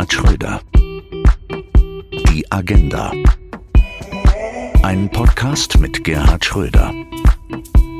Gerhard 0.00 0.12
Schröder. 0.14 0.60
Die 2.30 2.50
Agenda. 2.50 3.12
Ein 4.82 5.10
Podcast 5.10 5.78
mit 5.78 6.04
Gerhard 6.04 6.42
Schröder. 6.42 6.90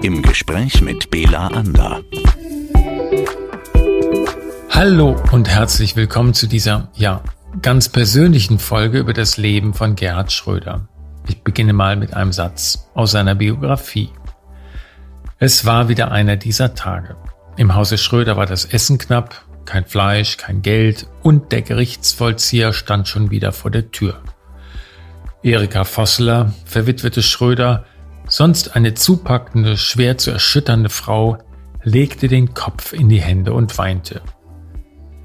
Im 0.02 0.22
Gespräch 0.22 0.80
mit 0.80 1.10
Bela 1.10 1.48
Ander. 1.48 2.00
Hallo 4.70 5.14
und 5.30 5.50
herzlich 5.50 5.94
willkommen 5.94 6.32
zu 6.32 6.46
dieser, 6.46 6.90
ja, 6.94 7.22
ganz 7.60 7.90
persönlichen 7.90 8.58
Folge 8.58 8.98
über 8.98 9.12
das 9.12 9.36
Leben 9.36 9.74
von 9.74 9.94
Gerhard 9.94 10.32
Schröder. 10.32 10.88
Ich 11.28 11.42
beginne 11.42 11.74
mal 11.74 11.96
mit 11.96 12.14
einem 12.14 12.32
Satz 12.32 12.88
aus 12.94 13.10
seiner 13.10 13.34
Biografie. 13.34 14.08
Es 15.38 15.66
war 15.66 15.90
wieder 15.90 16.10
einer 16.10 16.36
dieser 16.36 16.74
Tage. 16.74 17.16
Im 17.58 17.74
Hause 17.74 17.98
Schröder 17.98 18.38
war 18.38 18.46
das 18.46 18.64
Essen 18.64 18.96
knapp, 18.96 19.44
kein 19.66 19.84
Fleisch, 19.84 20.38
kein 20.38 20.62
Geld 20.62 21.06
und 21.22 21.52
der 21.52 21.62
Gerichtsvollzieher 21.62 22.72
stand 22.72 23.08
schon 23.08 23.30
wieder 23.30 23.52
vor 23.52 23.70
der 23.70 23.90
Tür. 23.90 24.20
Erika 25.42 25.84
Vosseler, 25.84 26.52
verwitwete 26.64 27.22
Schröder, 27.22 27.84
sonst 28.28 28.76
eine 28.76 28.94
zupackende, 28.94 29.76
schwer 29.76 30.18
zu 30.18 30.30
erschütternde 30.30 30.90
Frau, 30.90 31.38
legte 31.82 32.28
den 32.28 32.54
Kopf 32.54 32.92
in 32.92 33.08
die 33.08 33.20
Hände 33.20 33.52
und 33.52 33.76
weinte. 33.78 34.20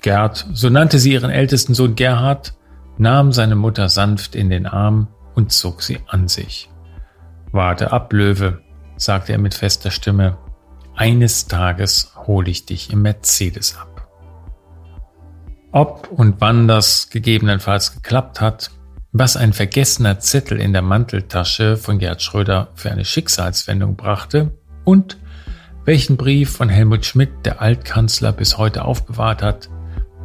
Gerd, 0.02 0.46
so 0.54 0.70
nannte 0.70 1.00
sie 1.00 1.14
ihren 1.14 1.32
ältesten 1.32 1.74
Sohn 1.74 1.96
Gerhard, 1.96 2.54
nahm 2.98 3.32
seine 3.32 3.56
Mutter 3.56 3.90
sanft 3.90 4.36
in 4.36 4.50
den 4.50 4.66
Arm 4.66 5.08
und 5.34 5.52
zog 5.52 5.82
sie 5.82 6.00
an 6.08 6.28
sich. 6.28 6.70
Warte 7.52 7.92
ab, 7.92 8.14
Löwe, 8.14 8.62
sagte 8.98 9.34
er 9.34 9.38
mit 9.38 9.54
fester 9.54 9.92
Stimme. 9.92 10.38
Eines 10.96 11.48
Tages 11.48 12.14
hole 12.16 12.50
ich 12.50 12.66
dich 12.66 12.92
im 12.92 13.02
Mercedes 13.02 13.78
ab. 13.78 13.95
Ob 15.76 16.10
und 16.10 16.36
wann 16.40 16.70
das 16.70 17.10
gegebenenfalls 17.10 17.96
geklappt 17.96 18.40
hat, 18.40 18.72
was 19.12 19.36
ein 19.36 19.52
vergessener 19.52 20.20
Zettel 20.20 20.62
in 20.62 20.72
der 20.72 20.82
Manteltasche 20.82 21.76
von 21.76 22.00
Gerd 22.00 22.22
Schröder 22.22 22.70
für 22.76 22.92
eine 22.92 23.04
Schicksalswendung 23.04 23.98
brachte 23.98 24.52
und 24.86 25.18
welchen 25.84 26.16
Brief 26.16 26.52
von 26.52 26.70
Helmut 26.70 27.06
Schmidt 27.06 27.30
der 27.44 27.62
Altkanzler 27.62 28.32
bis 28.32 28.58
heute 28.58 28.86
aufbewahrt 28.86 29.42
hat, 29.42 29.70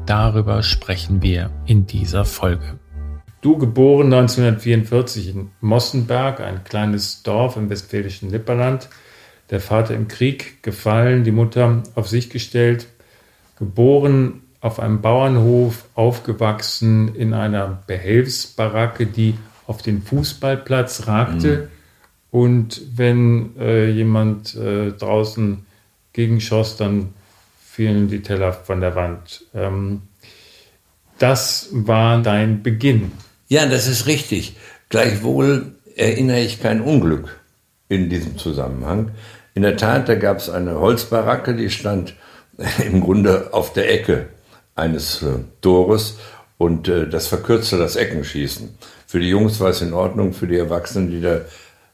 darüber 0.07 0.63
sprechen 0.63 1.21
wir 1.21 1.51
in 1.67 1.85
dieser 1.85 2.25
Folge. 2.25 2.79
Du 3.41 3.59
geboren 3.59 4.15
1944 4.15 5.35
in 5.35 5.51
Mossenberg, 5.61 6.39
ein 6.39 6.63
kleines 6.63 7.25
Dorf 7.25 7.57
im 7.57 7.69
westfälischen 7.71 8.31
Lipperland. 8.31 8.89
Der 9.51 9.59
Vater 9.59 9.97
im 9.97 10.07
Krieg 10.07 10.63
gefallen, 10.63 11.25
die 11.25 11.33
Mutter 11.33 11.83
auf 11.97 12.09
sich 12.09 12.31
gestellt. 12.31 12.87
Geboren 13.59 14.43
auf 14.61 14.79
einem 14.79 15.01
Bauernhof, 15.01 15.85
aufgewachsen 15.95 17.15
in 17.15 17.33
einer 17.33 17.83
Behelfsbaracke, 17.87 19.07
die 19.07 19.35
auf 19.67 19.83
den 19.83 20.03
Fußballplatz 20.03 21.07
ragte. 21.07 21.57
Mhm. 21.57 21.69
Und 22.31 22.83
wenn 22.95 23.57
äh, 23.59 23.91
jemand 23.91 24.55
äh, 24.55 24.93
draußen 24.93 25.65
gegenschoss, 26.13 26.77
dann 26.77 27.15
fielen 27.61 28.09
die 28.09 28.23
Teller 28.23 28.53
von 28.53 28.81
der 28.81 28.95
Wand. 28.95 29.45
Ähm, 29.55 30.03
das 31.19 31.69
war 31.73 32.23
dein 32.23 32.63
Beginn. 32.63 33.13
Ja, 33.49 33.67
das 33.67 33.87
ist 33.87 34.07
richtig. 34.07 34.57
Gleichwohl 34.91 35.75
erinnere 35.97 36.41
ich 36.41 36.63
kein 36.63 36.81
Unglück 36.81 37.41
in 37.89 38.11
diesem 38.11 38.39
Zusammenhang. 38.39 39.11
In 39.55 39.63
der 39.63 39.77
Tat, 39.77 40.09
da 40.09 40.15
gab 40.15 40.39
es 40.39 40.49
eine 40.49 40.79
Holzbaracke, 40.79 41.55
die 41.55 41.71
stand 41.71 42.15
im 42.85 43.01
Grunde 43.01 43.53
auf 43.53 43.73
der 43.73 43.93
Ecke 43.93 44.29
eines 44.81 45.23
äh, 45.23 45.27
Tores 45.61 46.19
und 46.59 46.89
äh, 46.89 47.09
das 47.09 47.29
verkürzte 47.29 47.79
das 47.79 47.97
Eckenschießen. 47.97 48.71
Für 49.07 49.21
die 49.21 49.29
Jungs 49.29 49.61
war 49.61 49.71
es 49.71 49.83
in 49.83 49.93
Ordnung, 49.93 50.33
für 50.33 50.47
die 50.47 50.59
Erwachsenen, 50.59 51.11
die 51.11 51.21
da 51.21 51.41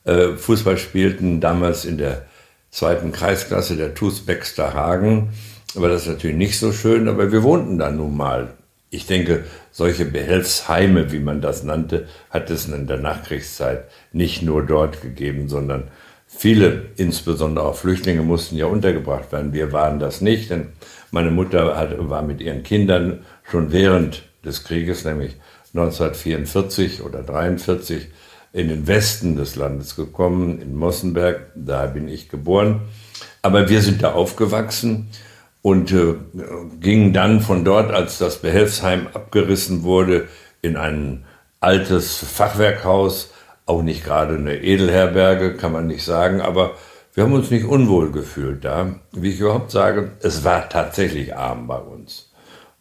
äh, 0.05 0.37
Fußball 0.37 0.79
spielten, 0.79 1.41
damals 1.41 1.85
in 1.85 1.99
der 1.99 2.27
zweiten 2.71 3.13
Kreisklasse 3.13 3.77
der 3.77 3.95
TuS 3.95 4.21
Baxter 4.21 4.73
Hagen, 4.75 5.31
war 5.75 5.89
das 5.91 6.07
natürlich 6.07 6.37
nicht 6.37 6.59
so 6.59 6.73
schön, 6.73 7.09
aber 7.09 7.33
wir 7.33 7.43
wohnten 7.43 7.79
da 7.79 7.91
nun 7.91 8.17
mal 8.17 8.55
ich 8.91 9.07
denke, 9.07 9.45
solche 9.73 10.05
Behelfsheime, 10.05 11.13
wie 11.13 11.19
man 11.19 11.41
das 11.41 11.63
nannte, 11.63 12.07
hat 12.31 12.51
es 12.51 12.67
in 12.67 12.87
der 12.87 12.99
Nachkriegszeit 12.99 13.85
nicht 14.13 14.43
nur 14.43 14.65
dort 14.65 15.03
gegeben, 15.03 15.49
sondern 15.49 15.85
viele, 16.27 16.87
insbesondere 16.97 17.67
auch 17.67 17.77
Flüchtlinge, 17.77 18.23
mussten 18.23 18.57
ja 18.57 18.67
untergebracht 18.67 19.33
werden. 19.33 19.53
Wir 19.53 19.73
waren 19.73 19.99
das 19.99 20.21
nicht, 20.21 20.51
denn 20.51 20.69
meine 21.17 21.31
Mutter 21.31 21.79
hat, 21.79 21.93
war 22.11 22.21
mit 22.21 22.43
ihren 22.43 22.63
Kindern 22.63 23.25
schon 23.51 23.73
während 23.73 24.25
des 24.45 24.65
Krieges, 24.65 25.07
nämlich 25.07 25.37
1944 25.73 27.01
oder 27.01 27.21
1943, 27.21 28.09
in 28.53 28.69
den 28.69 28.87
Westen 28.87 29.35
des 29.35 29.57
Landes 29.57 29.97
gekommen, 29.97 30.61
in 30.61 30.77
Mossenberg. 30.77 31.53
Da 31.55 31.87
bin 31.87 32.07
ich 32.07 32.29
geboren. 32.29 32.83
Aber 33.41 33.71
wir 33.71 33.81
sind 33.81 34.03
da 34.03 34.13
aufgewachsen 34.13 35.09
und 35.63 35.91
äh, 35.91 36.17
ging 36.81 37.15
dann 37.15 37.41
von 37.41 37.65
dort, 37.65 37.93
als 37.93 38.19
das 38.19 38.43
Behelfsheim 38.43 39.07
abgerissen 39.15 39.85
wurde, 39.85 40.29
in 40.61 40.77
ein 40.77 41.25
altes 41.61 42.19
Fachwerkhaus, 42.19 43.33
auch 43.65 43.81
nicht 43.81 44.05
gerade 44.05 44.35
eine 44.35 44.63
Edelherberge, 44.63 45.55
kann 45.55 45.73
man 45.73 45.87
nicht 45.87 46.05
sagen, 46.05 46.43
aber 46.43 46.75
wir 47.17 47.25
haben 47.25 47.33
uns 47.33 47.51
nicht 47.51 47.65
unwohl 47.65 48.13
gefühlt 48.13 48.63
da. 48.67 48.95
Wie 49.13 49.31
ich 49.31 49.41
überhaupt 49.41 49.71
sage, 49.71 50.13
es 50.21 50.45
war 50.45 50.69
tatsächlich 50.69 51.35
arm 51.35 51.67
bei 51.67 51.79
uns. 51.79 52.31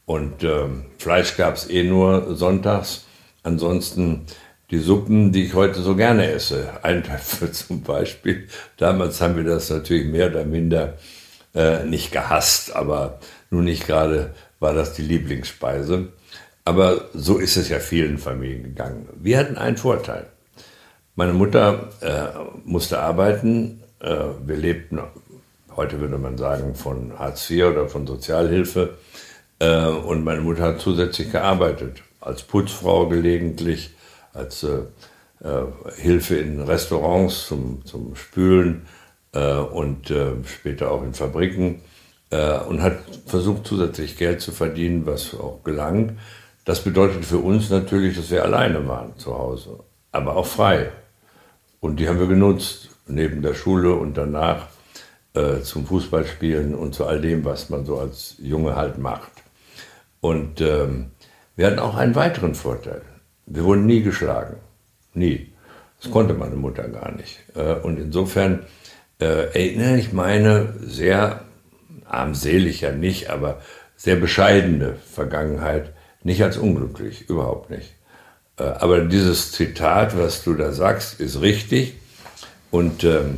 Und 0.06 0.44
äh, 0.44 0.68
Fleisch 0.98 1.38
gab 1.38 1.56
es 1.56 1.70
eh 1.70 1.84
nur 1.84 2.36
sonntags. 2.36 3.06
Ansonsten 3.44 4.26
die 4.72 4.80
Suppen, 4.80 5.32
die 5.32 5.46
ich 5.46 5.54
heute 5.54 5.82
so 5.82 5.96
gerne 5.96 6.30
esse. 6.30 6.70
Eintöpfe 6.84 7.50
zum 7.54 7.82
Beispiel. 7.82 8.50
Damals 8.76 9.22
haben 9.22 9.38
wir 9.38 9.46
das 9.46 9.70
natürlich 9.70 10.06
mehr 10.06 10.30
oder 10.30 10.44
minder 10.44 10.98
äh, 11.54 11.86
nicht 11.86 12.12
gehasst, 12.12 12.76
aber 12.76 13.22
nun 13.50 13.64
nicht 13.64 13.88
gerade 13.88 14.36
war 14.60 14.74
das 14.74 14.92
die 14.92 15.04
Lieblingsspeise. 15.04 16.10
Aber 16.66 17.06
so 17.14 17.38
ist 17.38 17.56
es 17.56 17.70
ja 17.70 17.80
vielen 17.80 18.18
Familien 18.18 18.64
gegangen. 18.64 19.08
Wir 19.16 19.38
hatten 19.38 19.58
einen 19.58 19.78
Vorteil. 19.78 20.28
Meine 21.16 21.32
Mutter 21.32 21.88
äh, 22.02 22.38
musste 22.66 23.00
arbeiten. 23.00 23.80
Äh, 24.00 24.16
wir 24.46 24.58
lebten, 24.58 25.00
heute 25.76 26.00
würde 26.00 26.18
man 26.18 26.38
sagen, 26.38 26.76
von 26.76 27.18
Hartz 27.18 27.50
IV 27.50 27.66
oder 27.66 27.88
von 27.88 28.06
Sozialhilfe. 28.06 28.98
Äh, 29.60 29.88
und 29.88 30.24
meine 30.24 30.42
Mutter 30.42 30.64
hat 30.64 30.82
zusätzlich 30.82 31.32
gearbeitet. 31.32 32.02
Als 32.20 32.44
Putzfrau 32.44 33.08
gelegentlich, 33.08 33.92
als 34.34 34.64
äh, 34.64 34.80
Hilfe 35.98 36.38
in 36.38 36.62
Restaurants 36.62 37.48
zum, 37.48 37.86
zum 37.86 38.16
Spülen 38.16 38.88
und 39.32 40.12
später 40.46 40.92
auch 40.92 41.04
in 41.04 41.14
Fabriken 41.14 41.82
und 42.32 42.82
hat 42.82 43.00
versucht 43.28 43.68
zusätzlich 43.68 44.16
Geld 44.16 44.40
zu 44.40 44.54
verdienen, 44.54 45.06
was 45.06 45.36
auch 45.36 45.62
gelang. 45.64 46.18
Das 46.64 46.86
bedeutet 46.86 47.26
für 47.26 47.40
uns 47.40 47.70
natürlich, 47.70 48.16
dass 48.16 48.32
wir 48.32 48.44
alleine 48.44 48.88
waren 48.88 49.18
zu 49.18 49.38
Hause, 49.38 49.82
aber 50.14 50.38
auch 50.38 50.48
frei. 50.48 50.90
Und 51.82 51.98
die 52.00 52.08
haben 52.08 52.18
wir 52.18 52.28
genutzt, 52.28 52.95
neben 53.08 53.42
der 53.42 53.54
Schule 53.54 53.94
und 53.94 54.18
danach 54.18 54.68
äh, 55.34 55.62
zum 55.62 55.86
Fußballspielen 55.86 56.76
und 56.76 56.96
zu 56.96 57.06
all 57.06 57.22
dem, 57.22 57.46
was 57.46 57.70
man 57.70 57.86
so 57.86 58.00
als 58.00 58.36
Junge 58.40 58.76
halt 58.76 58.98
macht. 58.98 59.32
Und 60.22 60.62
ähm, 60.62 61.12
wir 61.56 61.68
hatten 61.68 61.80
auch 61.80 61.96
einen 61.96 62.16
weiteren 62.16 62.56
Vorteil. 62.56 63.02
Wir 63.46 63.64
wurden 63.64 63.86
nie 63.86 64.02
geschlagen. 64.02 64.58
Nie. 65.14 65.52
Das 66.02 66.12
konnte 66.12 66.34
meine 66.34 66.56
Mutter 66.56 66.88
gar 66.88 67.12
nicht. 67.12 67.40
Äh, 67.56 67.76
und 67.76 68.00
insofern 68.00 68.66
äh, 69.20 69.26
erinnere 69.54 69.98
ich 69.98 70.14
meine 70.14 70.74
sehr 70.82 71.42
armselig 72.06 72.82
ja 72.82 72.92
nicht, 72.92 73.30
aber 73.30 73.62
sehr 73.96 74.16
bescheidene 74.16 74.96
Vergangenheit 74.96 75.94
nicht 76.24 76.44
als 76.44 76.58
unglücklich, 76.58 77.30
überhaupt 77.30 77.70
nicht. 77.70 77.94
Äh, 78.58 78.64
aber 78.64 79.02
dieses 79.02 79.52
Zitat, 79.52 80.18
was 80.18 80.44
du 80.44 80.54
da 80.54 80.72
sagst, 80.72 81.20
ist 81.20 81.42
richtig 81.42 81.96
und 82.76 83.04
ähm, 83.04 83.38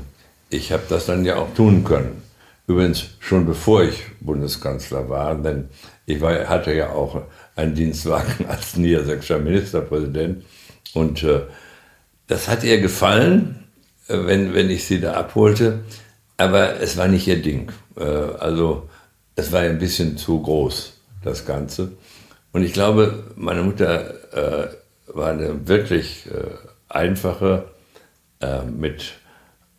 ich 0.49 0.71
habe 0.71 0.83
das 0.89 1.05
dann 1.05 1.25
ja 1.25 1.35
auch 1.35 1.53
tun 1.53 1.83
können. 1.83 2.21
Übrigens 2.67 3.05
schon 3.19 3.45
bevor 3.45 3.83
ich 3.83 4.03
Bundeskanzler 4.19 5.09
war, 5.09 5.35
denn 5.35 5.69
ich 6.05 6.19
war, 6.21 6.47
hatte 6.47 6.73
ja 6.73 6.89
auch 6.91 7.21
einen 7.55 7.75
Dienstwagen 7.75 8.45
als 8.47 8.77
niedersächsischer 8.77 9.39
Ministerpräsident 9.39 10.43
und 10.93 11.23
äh, 11.23 11.41
das 12.27 12.47
hat 12.47 12.63
ihr 12.63 12.81
gefallen 12.81 13.67
wenn, 14.07 14.53
wenn 14.53 14.69
ich 14.69 14.85
sie 14.85 14.99
da 14.99 15.13
abholte. 15.13 15.79
Aber 16.37 16.79
es 16.79 16.97
war 16.97 17.07
nicht 17.07 17.27
ihr 17.27 17.41
Ding. 17.41 17.71
Äh, 17.97 18.03
also 18.03 18.89
es 19.35 19.51
war 19.51 19.61
ein 19.61 19.79
bisschen 19.79 20.17
zu 20.17 20.41
groß, 20.41 20.93
das 21.23 21.45
Ganze. 21.45 21.91
Und 22.51 22.63
ich 22.63 22.73
glaube, 22.73 23.31
meine 23.35 23.63
Mutter 23.63 24.13
äh, 24.33 24.67
war 25.07 25.31
eine 25.31 25.67
wirklich 25.67 26.25
äh, 26.27 26.55
einfache, 26.89 27.69
mit 28.71 29.13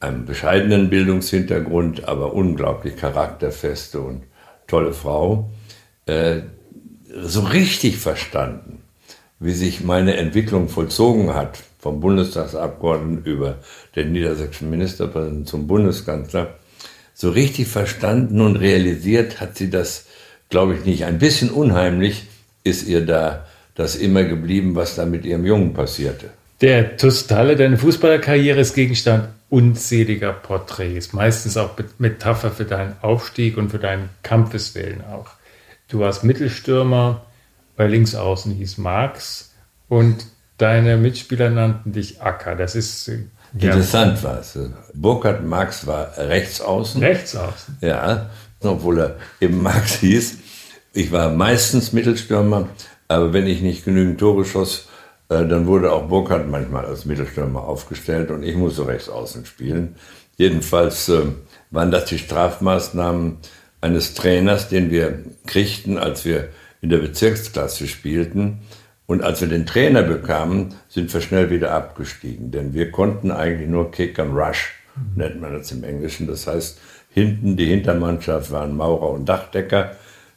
einem 0.00 0.24
bescheidenen 0.24 0.90
Bildungshintergrund, 0.90 2.06
aber 2.06 2.34
unglaublich 2.34 2.96
charakterfeste 2.96 4.00
und 4.00 4.22
tolle 4.66 4.92
Frau. 4.92 5.50
so 6.06 7.40
richtig 7.40 7.96
verstanden, 7.96 8.82
wie 9.40 9.52
sich 9.52 9.82
meine 9.82 10.16
Entwicklung 10.16 10.68
vollzogen 10.68 11.34
hat, 11.34 11.58
vom 11.78 12.00
Bundestagsabgeordneten 12.00 13.24
über 13.24 13.58
den 13.96 14.12
niedersächsischen 14.12 14.70
Ministerpräsidenten 14.70 15.46
zum 15.46 15.66
Bundeskanzler, 15.66 16.54
so 17.14 17.30
richtig 17.30 17.68
verstanden 17.68 18.40
und 18.40 18.56
realisiert 18.56 19.40
hat 19.40 19.56
sie 19.56 19.70
das, 19.70 20.06
glaube 20.50 20.74
ich, 20.74 20.84
nicht. 20.84 21.04
Ein 21.04 21.18
bisschen 21.18 21.50
unheimlich 21.50 22.26
ist 22.64 22.86
ihr 22.86 23.04
da 23.04 23.46
das 23.74 23.96
immer 23.96 24.24
geblieben, 24.24 24.74
was 24.74 24.96
da 24.96 25.06
mit 25.06 25.24
ihrem 25.24 25.44
Jungen 25.44 25.72
passierte. 25.72 26.30
Der 26.60 26.96
Tustalle, 26.96 27.56
deine 27.56 27.78
Fußballerkarriere 27.78 28.60
ist 28.60 28.74
Gegenstand 28.74 29.28
unzähliger 29.50 30.32
Porträts, 30.32 31.12
meistens 31.12 31.56
auch 31.56 31.70
Metapher 31.98 32.50
für 32.50 32.64
deinen 32.64 32.96
Aufstieg 33.00 33.56
und 33.56 33.70
für 33.70 33.78
deinen 33.78 34.10
Kampfeswillen 34.22 35.02
auch. 35.04 35.30
Du 35.88 36.00
warst 36.00 36.22
Mittelstürmer, 36.22 37.24
bei 37.76 37.86
Linksaußen 37.86 38.52
hieß 38.52 38.78
Marx 38.78 39.52
und 39.88 40.26
deine 40.58 40.96
Mitspieler 40.96 41.48
nannten 41.48 41.92
dich 41.92 42.20
Acker. 42.20 42.56
Das 42.56 42.74
ist 42.74 43.08
äh, 43.08 43.24
interessant 43.58 44.22
war 44.22 44.40
es. 44.40 44.58
Burkhard 44.92 45.44
Marx 45.44 45.86
war 45.86 46.16
Rechtsaußen. 46.18 47.02
Rechtsaußen. 47.02 47.78
Ja, 47.80 48.28
obwohl 48.60 49.00
er 49.00 49.16
eben 49.40 49.62
Marx 49.62 49.94
hieß. 50.00 50.38
Ich 50.92 51.12
war 51.12 51.30
meistens 51.30 51.92
Mittelstürmer, 51.92 52.68
aber 53.06 53.32
wenn 53.32 53.46
ich 53.46 53.62
nicht 53.62 53.84
genügend 53.84 54.18
Tore 54.18 54.44
schoss, 54.44 54.88
dann 55.28 55.66
wurde 55.66 55.92
auch 55.92 56.08
Burkhardt 56.08 56.48
manchmal 56.48 56.86
als 56.86 57.04
Mittelstürmer 57.04 57.64
aufgestellt 57.64 58.30
und 58.30 58.42
ich 58.42 58.56
musste 58.56 58.86
rechts 58.86 59.08
außen 59.08 59.44
spielen. 59.44 59.96
Jedenfalls 60.36 61.08
äh, 61.08 61.22
waren 61.70 61.90
das 61.90 62.06
die 62.06 62.18
Strafmaßnahmen 62.18 63.38
eines 63.80 64.14
Trainers, 64.14 64.68
den 64.68 64.90
wir 64.90 65.24
kriegten, 65.46 65.98
als 65.98 66.24
wir 66.24 66.48
in 66.80 66.90
der 66.90 66.98
Bezirksklasse 66.98 67.86
spielten. 67.86 68.60
Und 69.06 69.22
als 69.22 69.40
wir 69.40 69.48
den 69.48 69.66
Trainer 69.66 70.02
bekamen, 70.02 70.74
sind 70.88 71.12
wir 71.12 71.20
schnell 71.20 71.50
wieder 71.50 71.72
abgestiegen, 71.72 72.50
denn 72.50 72.74
wir 72.74 72.90
konnten 72.90 73.30
eigentlich 73.30 73.68
nur 73.68 73.90
Kick 73.90 74.18
and 74.18 74.34
Rush, 74.34 74.74
nennt 75.16 75.40
man 75.40 75.52
das 75.54 75.72
im 75.72 75.82
Englischen. 75.82 76.26
Das 76.26 76.46
heißt, 76.46 76.78
hinten 77.10 77.56
die 77.56 77.66
Hintermannschaft 77.66 78.50
waren 78.50 78.76
Maurer 78.76 79.10
und 79.10 79.26
Dachdecker, 79.26 79.96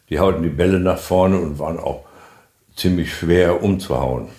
die 0.10 0.20
hauten 0.20 0.44
die 0.44 0.50
Bälle 0.50 0.80
nach 0.80 0.98
vorne 0.98 1.40
und 1.40 1.60
waren 1.60 1.80
auch 1.80 2.06
ziemlich 2.76 3.14
schwer 3.14 3.62
umzuhauen. 3.62 4.30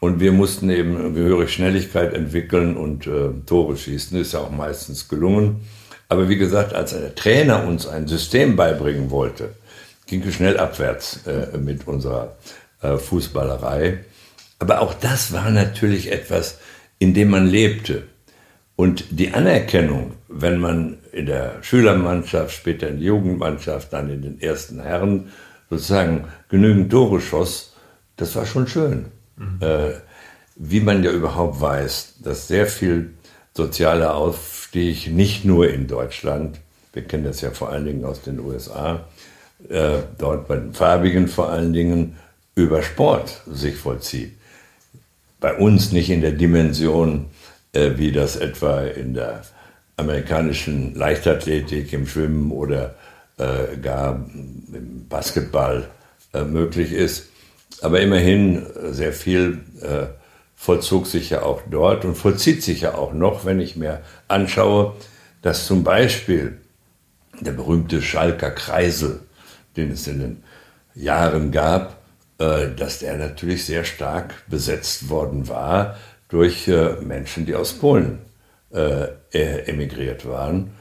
Und 0.00 0.20
wir 0.20 0.32
mussten 0.32 0.70
eben 0.70 1.14
gehörig 1.14 1.52
Schnelligkeit 1.52 2.14
entwickeln 2.14 2.76
und 2.76 3.06
äh, 3.06 3.30
Tore 3.46 3.76
schießen. 3.76 4.20
Ist 4.20 4.32
ja 4.32 4.40
auch 4.40 4.50
meistens 4.50 5.08
gelungen. 5.08 5.62
Aber 6.08 6.28
wie 6.28 6.36
gesagt, 6.36 6.72
als 6.72 6.92
der 6.92 7.14
Trainer 7.14 7.66
uns 7.66 7.86
ein 7.86 8.06
System 8.06 8.56
beibringen 8.56 9.10
wollte, 9.10 9.50
ging 10.06 10.22
es 10.22 10.34
schnell 10.34 10.58
abwärts 10.58 11.26
äh, 11.26 11.58
mit 11.58 11.86
unserer 11.86 12.36
äh, 12.80 12.96
Fußballerei. 12.96 14.04
Aber 14.58 14.80
auch 14.80 14.94
das 14.94 15.32
war 15.32 15.50
natürlich 15.50 16.10
etwas, 16.10 16.58
in 16.98 17.12
dem 17.12 17.30
man 17.30 17.46
lebte. 17.46 18.04
Und 18.76 19.04
die 19.10 19.34
Anerkennung, 19.34 20.12
wenn 20.28 20.58
man 20.58 20.98
in 21.12 21.26
der 21.26 21.62
Schülermannschaft, 21.62 22.54
später 22.54 22.88
in 22.88 22.98
der 22.98 23.06
Jugendmannschaft, 23.06 23.92
dann 23.92 24.08
in 24.08 24.22
den 24.22 24.40
ersten 24.40 24.80
Herren 24.80 25.32
sozusagen 25.68 26.24
genügend 26.48 26.90
Tore 26.90 27.20
schoss, 27.20 27.74
das 28.16 28.34
war 28.36 28.46
schon 28.46 28.68
schön. 28.68 29.06
Mhm. 29.38 29.58
Äh, 29.60 29.90
wie 30.56 30.80
man 30.80 31.04
ja 31.04 31.10
überhaupt 31.12 31.60
weiß, 31.60 32.16
dass 32.22 32.48
sehr 32.48 32.66
viel 32.66 33.14
sozialer 33.54 34.14
Aufstieg 34.14 35.10
nicht 35.10 35.44
nur 35.44 35.70
in 35.70 35.86
Deutschland, 35.86 36.58
wir 36.92 37.02
kennen 37.02 37.24
das 37.24 37.40
ja 37.40 37.50
vor 37.50 37.70
allen 37.70 37.84
Dingen 37.84 38.04
aus 38.04 38.22
den 38.22 38.40
USA, 38.40 39.04
äh, 39.68 39.98
dort 40.18 40.48
bei 40.48 40.56
den 40.56 40.74
Farbigen 40.74 41.28
vor 41.28 41.50
allen 41.50 41.72
Dingen 41.72 42.16
über 42.54 42.82
Sport 42.82 43.42
sich 43.46 43.76
vollzieht. 43.76 44.32
Bei 45.40 45.54
uns 45.54 45.92
nicht 45.92 46.10
in 46.10 46.20
der 46.20 46.32
Dimension, 46.32 47.26
äh, 47.72 47.92
wie 47.96 48.12
das 48.12 48.36
etwa 48.36 48.82
in 48.82 49.14
der 49.14 49.42
amerikanischen 49.96 50.94
Leichtathletik, 50.94 51.92
im 51.92 52.06
Schwimmen 52.06 52.50
oder 52.50 52.94
äh, 53.36 53.76
gar 53.80 54.14
im 54.14 55.06
Basketball 55.08 55.88
äh, 56.32 56.42
möglich 56.42 56.92
ist. 56.92 57.28
Aber 57.82 58.00
immerhin 58.00 58.66
äh, 58.66 58.92
sehr 58.92 59.12
viel 59.12 59.60
äh, 59.80 60.06
vollzog 60.56 61.06
sich 61.06 61.30
ja 61.30 61.42
auch 61.42 61.62
dort 61.70 62.04
und 62.04 62.16
vollzieht 62.16 62.62
sich 62.62 62.82
ja 62.82 62.94
auch 62.94 63.12
noch, 63.12 63.44
wenn 63.44 63.60
ich 63.60 63.76
mir 63.76 64.02
anschaue, 64.26 64.94
dass 65.42 65.66
zum 65.66 65.84
Beispiel 65.84 66.58
der 67.40 67.52
berühmte 67.52 68.02
Schalker 68.02 68.50
Kreisel, 68.50 69.20
den 69.76 69.92
es 69.92 70.06
in 70.08 70.18
den 70.18 70.42
Jahren 70.94 71.52
gab, 71.52 71.98
äh, 72.38 72.68
dass 72.76 72.98
der 72.98 73.16
natürlich 73.16 73.64
sehr 73.64 73.84
stark 73.84 74.34
besetzt 74.48 75.08
worden 75.08 75.48
war 75.48 75.96
durch 76.28 76.68
äh, 76.68 76.92
Menschen, 77.00 77.46
die 77.46 77.54
aus 77.54 77.74
Polen 77.74 78.18
äh, 78.70 79.08
emigriert 79.32 80.28
waren. 80.28 80.72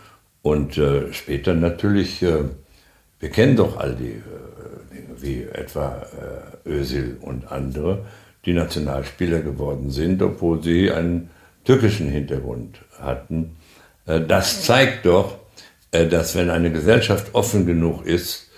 Und 0.42 0.78
äh, 0.78 1.14
später 1.14 1.54
natürlich, 1.54 2.22
wir 2.22 3.30
kennen 3.30 3.56
doch 3.56 3.78
all 3.78 3.96
die 3.96 4.22
wie 5.28 5.44
etwa 5.44 6.06
Özil 6.66 7.18
und 7.22 7.52
andere, 7.52 8.06
die 8.46 8.54
Nationalspieler 8.54 9.42
geworden 9.42 9.90
sind, 9.92 10.22
obwohl 10.22 10.64
sie 10.64 10.92
einen 10.92 11.30
türkischen 11.66 12.10
Hintergrund 12.10 12.80
hatten. 13.00 13.58
Das 14.06 14.64
zeigt 14.64 15.06
doch, 15.06 15.38
dass 15.92 16.36
wenn 16.36 16.50
eine 16.50 16.72
Gesellschaft 16.72 17.34
offen 17.34 17.66
genug 17.66 18.06
ist, 18.06 18.50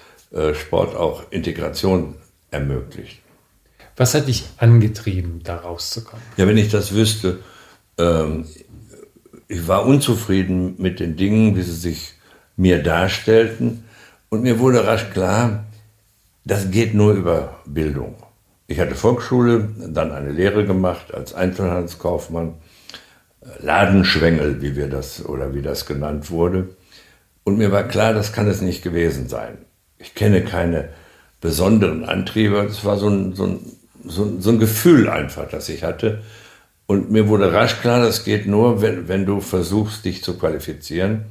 Sport 0.53 0.95
auch 0.95 1.23
Integration 1.31 2.15
ermöglicht. 2.51 3.19
Was 3.97 4.13
hat 4.13 4.27
dich 4.27 4.45
angetrieben, 4.57 5.41
da 5.43 5.57
rauszukommen? 5.57 6.23
Ja, 6.37 6.47
wenn 6.47 6.57
ich 6.57 6.69
das 6.69 6.93
wüsste, 6.93 7.39
ähm, 7.97 8.45
ich 9.47 9.67
war 9.67 9.85
unzufrieden 9.85 10.75
mit 10.77 10.99
den 10.99 11.17
Dingen, 11.17 11.55
wie 11.57 11.63
sie 11.63 11.75
sich 11.75 12.13
mir 12.55 12.81
darstellten. 12.81 13.83
Und 14.29 14.43
mir 14.43 14.59
wurde 14.59 14.85
rasch 14.85 15.09
klar, 15.11 15.65
das 16.45 16.71
geht 16.71 16.93
nur 16.93 17.13
über 17.13 17.59
Bildung. 17.65 18.15
Ich 18.67 18.79
hatte 18.79 18.95
Volksschule, 18.95 19.69
dann 19.87 20.11
eine 20.11 20.31
Lehre 20.31 20.65
gemacht 20.65 21.13
als 21.13 21.33
Einzelhandelskaufmann, 21.33 22.53
Ladenschwengel, 23.59 24.61
wie 24.61 24.75
wir 24.75 24.87
das 24.89 25.25
oder 25.25 25.53
wie 25.53 25.61
das 25.61 25.85
genannt 25.85 26.29
wurde. 26.29 26.69
Und 27.43 27.57
mir 27.57 27.71
war 27.71 27.83
klar, 27.83 28.13
das 28.13 28.31
kann 28.31 28.47
es 28.47 28.61
nicht 28.61 28.83
gewesen 28.83 29.27
sein. 29.27 29.57
Ich 29.97 30.13
kenne 30.13 30.43
keine 30.43 30.89
besonderen 31.41 32.05
Antriebe. 32.05 32.63
Das 32.63 32.85
war 32.85 32.97
so 32.97 33.09
ein, 33.09 33.33
so 33.33 33.45
ein, 33.45 33.59
so 34.05 34.23
ein, 34.23 34.41
so 34.41 34.51
ein 34.51 34.59
Gefühl 34.59 35.09
einfach, 35.09 35.49
das 35.49 35.69
ich 35.69 35.83
hatte. 35.83 36.21
Und 36.85 37.11
mir 37.11 37.27
wurde 37.27 37.53
rasch 37.53 37.81
klar, 37.81 38.03
das 38.03 38.23
geht 38.23 38.47
nur, 38.47 38.81
wenn, 38.81 39.07
wenn 39.07 39.25
du 39.25 39.41
versuchst, 39.41 40.05
dich 40.05 40.23
zu 40.23 40.37
qualifizieren. 40.37 41.25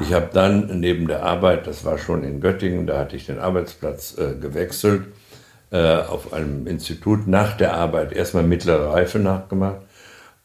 Ich 0.00 0.12
habe 0.12 0.30
dann 0.32 0.80
neben 0.80 1.06
der 1.06 1.22
Arbeit, 1.22 1.66
das 1.66 1.84
war 1.84 1.98
schon 1.98 2.24
in 2.24 2.40
Göttingen, 2.40 2.86
da 2.86 2.98
hatte 2.98 3.16
ich 3.16 3.26
den 3.26 3.38
Arbeitsplatz 3.38 4.16
äh, 4.18 4.34
gewechselt, 4.34 5.04
äh, 5.70 5.96
auf 5.96 6.32
einem 6.32 6.66
Institut 6.66 7.26
nach 7.26 7.56
der 7.56 7.74
Arbeit 7.74 8.12
erstmal 8.12 8.44
mittlere 8.44 8.92
Reife 8.92 9.18
nachgemacht 9.18 9.80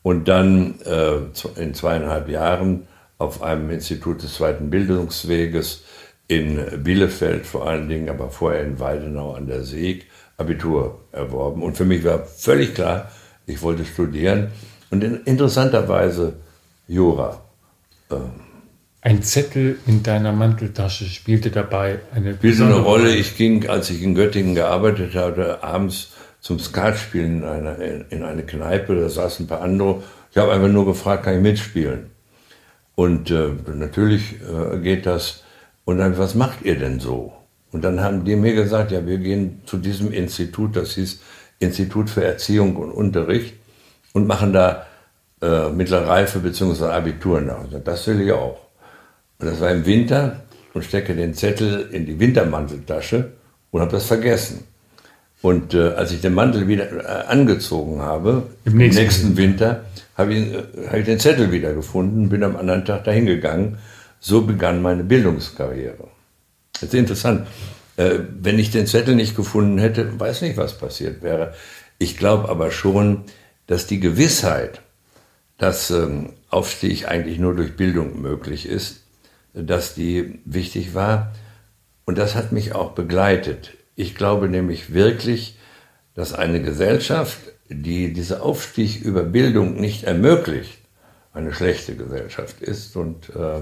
und 0.03 0.27
dann 0.27 0.75
äh, 0.85 1.17
in 1.61 1.73
zweieinhalb 1.73 2.29
Jahren 2.29 2.87
auf 3.17 3.41
einem 3.41 3.69
Institut 3.69 4.23
des 4.23 4.35
zweiten 4.35 4.69
Bildungsweges 4.69 5.83
in 6.27 6.83
Bielefeld 6.83 7.45
vor 7.45 7.67
allen 7.67 7.89
Dingen, 7.89 8.09
aber 8.09 8.29
vorher 8.29 8.63
in 8.63 8.79
Weidenau 8.79 9.33
an 9.33 9.47
der 9.47 9.63
Seeg 9.63 10.05
Abitur 10.37 10.99
erworben. 11.11 11.63
Und 11.63 11.75
für 11.75 11.85
mich 11.85 12.03
war 12.03 12.23
völlig 12.23 12.73
klar, 12.73 13.11
ich 13.45 13.61
wollte 13.61 13.83
studieren 13.83 14.51
und 14.89 15.03
in, 15.03 15.23
interessanterweise 15.25 16.33
Jura. 16.87 17.41
Ähm, 18.11 18.48
ein 19.01 19.23
Zettel 19.23 19.77
in 19.87 20.03
deiner 20.03 20.33
Manteltasche 20.33 21.05
spielte 21.05 21.51
dabei 21.51 21.99
eine 22.13 22.35
spielte 22.35 22.65
eine 22.65 22.79
Rolle. 22.79 23.15
Ich 23.15 23.37
ging, 23.37 23.67
als 23.69 23.89
ich 23.89 24.01
in 24.01 24.15
Göttingen 24.15 24.55
gearbeitet 24.55 25.15
hatte, 25.15 25.63
abends 25.63 26.11
zum 26.41 26.59
Skatspielen 26.59 27.43
in, 27.43 27.43
einer, 27.43 27.77
in 28.09 28.23
eine 28.23 28.43
Kneipe, 28.43 28.95
da 28.95 29.09
saßen 29.09 29.45
ein 29.45 29.47
paar 29.47 29.61
andere. 29.61 30.03
Ich 30.31 30.37
habe 30.37 30.51
einfach 30.51 30.67
nur 30.67 30.85
gefragt, 30.85 31.23
kann 31.23 31.35
ich 31.35 31.41
mitspielen? 31.41 32.09
Und 32.95 33.31
äh, 33.31 33.51
natürlich 33.73 34.35
äh, 34.41 34.77
geht 34.79 35.05
das. 35.05 35.43
Und 35.85 35.99
dann, 35.99 36.17
was 36.17 36.35
macht 36.35 36.63
ihr 36.63 36.77
denn 36.77 36.99
so? 36.99 37.33
Und 37.71 37.83
dann 37.83 38.01
haben 38.01 38.25
die 38.25 38.35
mir 38.35 38.53
gesagt, 38.53 38.91
ja, 38.91 39.05
wir 39.05 39.17
gehen 39.17 39.61
zu 39.65 39.77
diesem 39.77 40.11
Institut, 40.11 40.75
das 40.75 40.95
hieß 40.95 41.19
Institut 41.59 42.09
für 42.09 42.23
Erziehung 42.23 42.75
und 42.75 42.91
Unterricht 42.91 43.53
und 44.13 44.27
machen 44.27 44.53
da 44.53 44.85
äh, 45.41 45.69
mittlere 45.69 46.07
Reife 46.07 46.39
bzw. 46.39 46.85
Abitur 46.85 47.41
nach. 47.41 47.65
Das 47.83 48.07
will 48.07 48.21
ich 48.21 48.31
auch. 48.31 48.68
Und 49.39 49.47
das 49.47 49.61
war 49.61 49.71
im 49.71 49.85
Winter 49.85 50.41
und 50.73 50.83
stecke 50.83 51.15
den 51.15 51.33
Zettel 51.33 51.89
in 51.91 52.05
die 52.05 52.19
Wintermanteltasche 52.19 53.31
und 53.71 53.81
habe 53.81 53.91
das 53.91 54.05
vergessen. 54.05 54.65
Und 55.41 55.73
äh, 55.73 55.93
als 55.93 56.11
ich 56.11 56.19
den 56.19 56.33
Mantel 56.33 56.67
wieder 56.67 56.91
äh, 56.91 57.27
angezogen 57.27 58.01
habe, 58.01 58.43
im 58.65 58.75
nächsten, 58.75 59.01
nächsten 59.01 59.37
Winter, 59.37 59.85
habe 60.17 60.33
ich, 60.33 60.53
äh, 60.53 60.87
hab 60.87 60.97
ich 60.97 61.05
den 61.05 61.19
Zettel 61.19 61.51
wieder 61.51 61.73
gefunden, 61.73 62.27
bin 62.27 62.43
am 62.43 62.57
anderen 62.57 62.83
Tag 62.83 63.05
dahin 63.05 63.25
gegangen. 63.25 63.77
So 64.19 64.41
begann 64.41 64.81
meine 64.81 65.05
Bildungskarriere. 65.05 66.09
Das 66.73 66.83
ist 66.83 66.93
interessant. 66.93 67.47
Äh, 67.95 68.19
wenn 68.41 68.59
ich 68.59 68.71
den 68.71 68.85
Zettel 68.85 69.15
nicht 69.15 69.37
gefunden 69.37 69.77
hätte, 69.77 70.19
weiß 70.19 70.41
nicht, 70.41 70.57
was 70.57 70.77
passiert 70.77 71.21
wäre. 71.21 71.53
Ich 71.97 72.17
glaube 72.17 72.49
aber 72.49 72.71
schon, 72.71 73.23
dass 73.67 73.87
die 73.87 74.01
Gewissheit, 74.01 74.81
dass 75.57 75.89
ähm, 75.91 76.33
Aufstieg 76.49 77.07
eigentlich 77.07 77.39
nur 77.39 77.55
durch 77.55 77.77
Bildung 77.77 78.21
möglich 78.21 78.67
ist, 78.67 79.03
dass 79.53 79.95
die 79.95 80.39
wichtig 80.45 80.93
war. 80.93 81.33
Und 82.05 82.17
das 82.17 82.35
hat 82.35 82.51
mich 82.51 82.73
auch 82.73 82.91
begleitet. 82.91 83.71
Ich 83.95 84.15
glaube 84.15 84.49
nämlich 84.49 84.93
wirklich, 84.93 85.57
dass 86.15 86.33
eine 86.33 86.61
Gesellschaft, 86.61 87.39
die 87.69 88.13
diesen 88.13 88.39
Aufstieg 88.39 89.01
über 89.01 89.23
Bildung 89.23 89.79
nicht 89.79 90.03
ermöglicht, 90.03 90.79
eine 91.33 91.53
schlechte 91.53 91.95
Gesellschaft 91.95 92.61
ist. 92.61 92.95
Und 92.95 93.29
äh, 93.35 93.61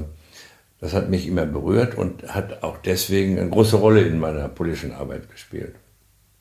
das 0.80 0.94
hat 0.94 1.10
mich 1.10 1.28
immer 1.28 1.46
berührt 1.46 1.96
und 1.96 2.24
hat 2.34 2.64
auch 2.64 2.78
deswegen 2.78 3.38
eine 3.40 3.50
große 3.50 3.78
Rolle 3.78 4.02
in 4.02 4.20
meiner 4.20 4.48
politischen 4.48 4.94
Arbeit 4.94 5.30
gespielt. 5.30 5.76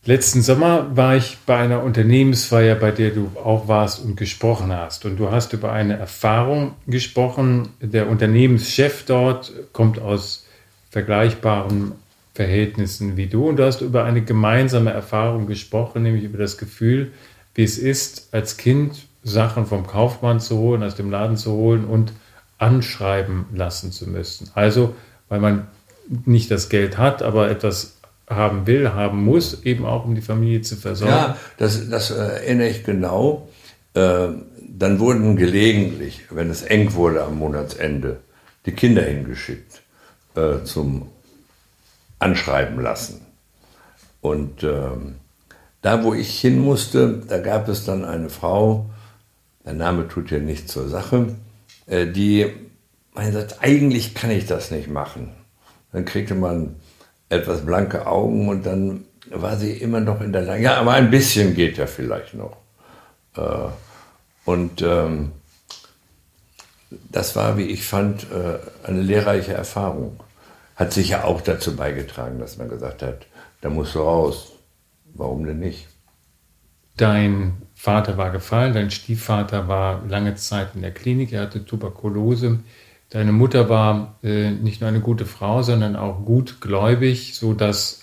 Letzten 0.06 0.40
Sommer 0.40 0.96
war 0.96 1.16
ich 1.16 1.36
bei 1.46 1.56
einer 1.56 1.82
Unternehmensfeier, 1.82 2.76
bei 2.76 2.92
der 2.92 3.10
du 3.10 3.32
auch 3.42 3.66
warst 3.66 4.04
und 4.04 4.16
gesprochen 4.16 4.72
hast. 4.72 5.04
Und 5.04 5.16
du 5.16 5.32
hast 5.32 5.52
über 5.52 5.72
eine 5.72 5.98
Erfahrung 5.98 6.76
gesprochen. 6.86 7.70
Der 7.80 8.08
Unternehmenschef 8.08 9.04
dort 9.04 9.52
kommt 9.72 9.98
aus 9.98 10.46
vergleichbaren 10.90 11.90
Verhältnissen 12.34 13.16
wie 13.16 13.26
du. 13.26 13.48
Und 13.48 13.56
du 13.56 13.64
hast 13.64 13.80
über 13.80 14.04
eine 14.04 14.22
gemeinsame 14.22 14.92
Erfahrung 14.92 15.48
gesprochen, 15.48 16.04
nämlich 16.04 16.22
über 16.22 16.38
das 16.38 16.56
Gefühl, 16.56 17.10
wie 17.56 17.64
es 17.64 17.76
ist, 17.76 18.28
als 18.30 18.56
Kind 18.56 19.08
Sachen 19.24 19.66
vom 19.66 19.88
Kaufmann 19.88 20.38
zu 20.38 20.56
holen, 20.58 20.84
aus 20.84 20.94
dem 20.94 21.10
Laden 21.10 21.36
zu 21.36 21.50
holen 21.50 21.84
und 21.84 22.12
anschreiben 22.58 23.46
lassen 23.52 23.90
zu 23.90 24.08
müssen. 24.08 24.52
Also, 24.54 24.94
weil 25.28 25.40
man 25.40 25.66
nicht 26.24 26.52
das 26.52 26.68
Geld 26.68 26.96
hat, 26.96 27.22
aber 27.22 27.50
etwas 27.50 27.95
haben 28.28 28.66
will, 28.66 28.92
haben 28.92 29.24
muss, 29.24 29.62
eben 29.64 29.86
auch 29.86 30.04
um 30.04 30.14
die 30.14 30.20
Familie 30.20 30.62
zu 30.62 30.76
versorgen. 30.76 31.14
Ja, 31.14 31.36
das, 31.58 31.88
das 31.88 32.10
erinnere 32.10 32.68
ich 32.68 32.84
genau. 32.84 33.48
Äh, 33.94 34.28
dann 34.68 34.98
wurden 34.98 35.36
gelegentlich, 35.36 36.22
wenn 36.30 36.50
es 36.50 36.62
eng 36.62 36.94
wurde 36.94 37.22
am 37.22 37.38
Monatsende, 37.38 38.20
die 38.66 38.72
Kinder 38.72 39.02
hingeschickt 39.02 39.82
äh, 40.34 40.64
zum 40.64 41.08
Anschreiben 42.18 42.80
lassen. 42.80 43.20
Und 44.20 44.64
ähm, 44.64 45.16
da, 45.82 46.02
wo 46.02 46.14
ich 46.14 46.40
hin 46.40 46.58
musste, 46.58 47.22
da 47.28 47.38
gab 47.38 47.68
es 47.68 47.84
dann 47.84 48.04
eine 48.04 48.28
Frau, 48.28 48.90
der 49.64 49.74
Name 49.74 50.08
tut 50.08 50.30
ja 50.30 50.38
nichts 50.38 50.72
zur 50.72 50.88
Sache, 50.88 51.36
äh, 51.86 52.06
die 52.06 52.52
sagt, 53.14 53.62
eigentlich 53.62 54.14
kann 54.14 54.30
ich 54.30 54.46
das 54.46 54.70
nicht 54.70 54.88
machen. 54.88 55.32
Dann 55.92 56.04
kriegte 56.04 56.34
man 56.34 56.76
etwas 57.28 57.64
blanke 57.64 58.06
Augen 58.06 58.48
und 58.48 58.64
dann 58.64 59.04
war 59.30 59.56
sie 59.56 59.72
immer 59.72 60.00
noch 60.00 60.20
in 60.20 60.32
der 60.32 60.42
Lage, 60.42 60.62
ja, 60.62 60.76
aber 60.76 60.92
ein 60.92 61.10
bisschen 61.10 61.54
geht 61.54 61.78
ja 61.78 61.86
vielleicht 61.86 62.34
noch. 62.34 62.56
Äh, 63.36 63.68
und 64.44 64.82
ähm, 64.82 65.32
das 67.10 67.34
war, 67.34 67.58
wie 67.58 67.66
ich 67.66 67.84
fand, 67.84 68.26
äh, 68.30 68.58
eine 68.86 69.02
lehrreiche 69.02 69.52
Erfahrung. 69.52 70.20
Hat 70.76 70.92
sicher 70.92 71.24
auch 71.24 71.40
dazu 71.40 71.74
beigetragen, 71.74 72.38
dass 72.38 72.58
man 72.58 72.68
gesagt 72.68 73.02
hat, 73.02 73.26
da 73.60 73.70
musst 73.70 73.94
du 73.94 74.00
raus. 74.00 74.52
Warum 75.14 75.46
denn 75.46 75.58
nicht? 75.58 75.88
Dein 76.96 77.62
Vater 77.74 78.16
war 78.16 78.30
gefallen, 78.30 78.74
dein 78.74 78.90
Stiefvater 78.90 79.68
war 79.68 80.02
lange 80.06 80.34
Zeit 80.34 80.68
in 80.74 80.82
der 80.82 80.92
Klinik, 80.92 81.32
er 81.32 81.42
hatte 81.42 81.64
Tuberkulose. 81.64 82.60
Deine 83.16 83.32
Mutter 83.32 83.70
war 83.70 84.18
äh, 84.22 84.50
nicht 84.50 84.82
nur 84.82 84.88
eine 84.88 85.00
gute 85.00 85.24
Frau, 85.24 85.62
sondern 85.62 85.96
auch 85.96 86.22
gut 86.26 86.60
gläubig, 86.60 87.34
sodass 87.34 88.02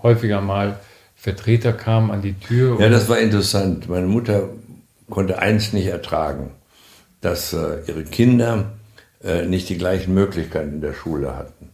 häufiger 0.00 0.40
mal 0.40 0.78
Vertreter 1.16 1.72
kamen 1.72 2.12
an 2.12 2.22
die 2.22 2.34
Tür. 2.34 2.78
Ja, 2.78 2.88
das 2.88 3.08
war 3.08 3.18
interessant. 3.18 3.88
Meine 3.88 4.06
Mutter 4.06 4.50
konnte 5.10 5.40
eins 5.40 5.72
nicht 5.72 5.86
ertragen, 5.86 6.52
dass 7.20 7.52
äh, 7.52 7.80
ihre 7.88 8.04
Kinder 8.04 8.74
äh, 9.24 9.46
nicht 9.46 9.68
die 9.68 9.76
gleichen 9.76 10.14
Möglichkeiten 10.14 10.74
in 10.74 10.80
der 10.80 10.94
Schule 10.94 11.36
hatten. 11.36 11.70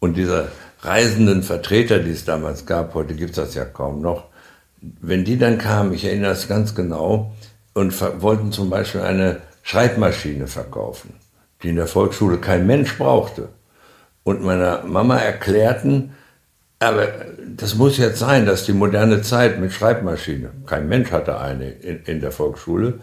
Und 0.00 0.16
diese 0.16 0.48
reisenden 0.80 1.42
Vertreter, 1.42 1.98
die 1.98 2.12
es 2.12 2.24
damals 2.24 2.64
gab, 2.64 2.94
heute 2.94 3.14
gibt 3.14 3.32
es 3.32 3.36
das 3.36 3.54
ja 3.54 3.66
kaum 3.66 4.00
noch, 4.00 4.28
wenn 4.80 5.26
die 5.26 5.36
dann 5.36 5.58
kamen, 5.58 5.92
ich 5.92 6.06
erinnere 6.06 6.32
es 6.32 6.48
ganz 6.48 6.74
genau, 6.74 7.34
und 7.74 7.92
wollten 8.22 8.52
zum 8.52 8.70
Beispiel 8.70 9.02
eine 9.02 9.42
Schreibmaschine 9.62 10.46
verkaufen, 10.46 11.12
die 11.62 11.70
in 11.70 11.76
der 11.76 11.86
Volksschule 11.86 12.38
kein 12.38 12.66
Mensch 12.66 12.96
brauchte, 12.98 13.48
und 14.24 14.42
meiner 14.42 14.84
Mama 14.84 15.16
erklärten, 15.16 16.14
aber 16.78 17.08
das 17.56 17.74
muss 17.74 17.98
jetzt 17.98 18.20
sein, 18.20 18.46
dass 18.46 18.64
die 18.64 18.72
moderne 18.72 19.22
Zeit 19.22 19.58
mit 19.60 19.72
Schreibmaschine, 19.72 20.50
kein 20.66 20.88
Mensch 20.88 21.10
hatte 21.10 21.40
eine 21.40 21.70
in, 21.70 22.02
in 22.04 22.20
der 22.20 22.30
Volksschule, 22.30 23.00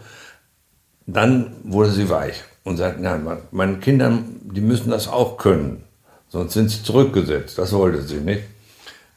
dann 1.06 1.52
wurde 1.64 1.90
sie 1.90 2.08
weich 2.08 2.42
und 2.64 2.78
sagte, 2.78 3.02
nein, 3.02 3.26
meine 3.50 3.76
Kinder, 3.78 4.18
die 4.42 4.60
müssen 4.60 4.90
das 4.90 5.08
auch 5.08 5.36
können, 5.36 5.84
sonst 6.28 6.54
sind 6.54 6.70
sie 6.70 6.82
zurückgesetzt. 6.82 7.58
Das 7.58 7.72
wollte 7.72 8.02
sie 8.02 8.20
nicht. 8.20 8.44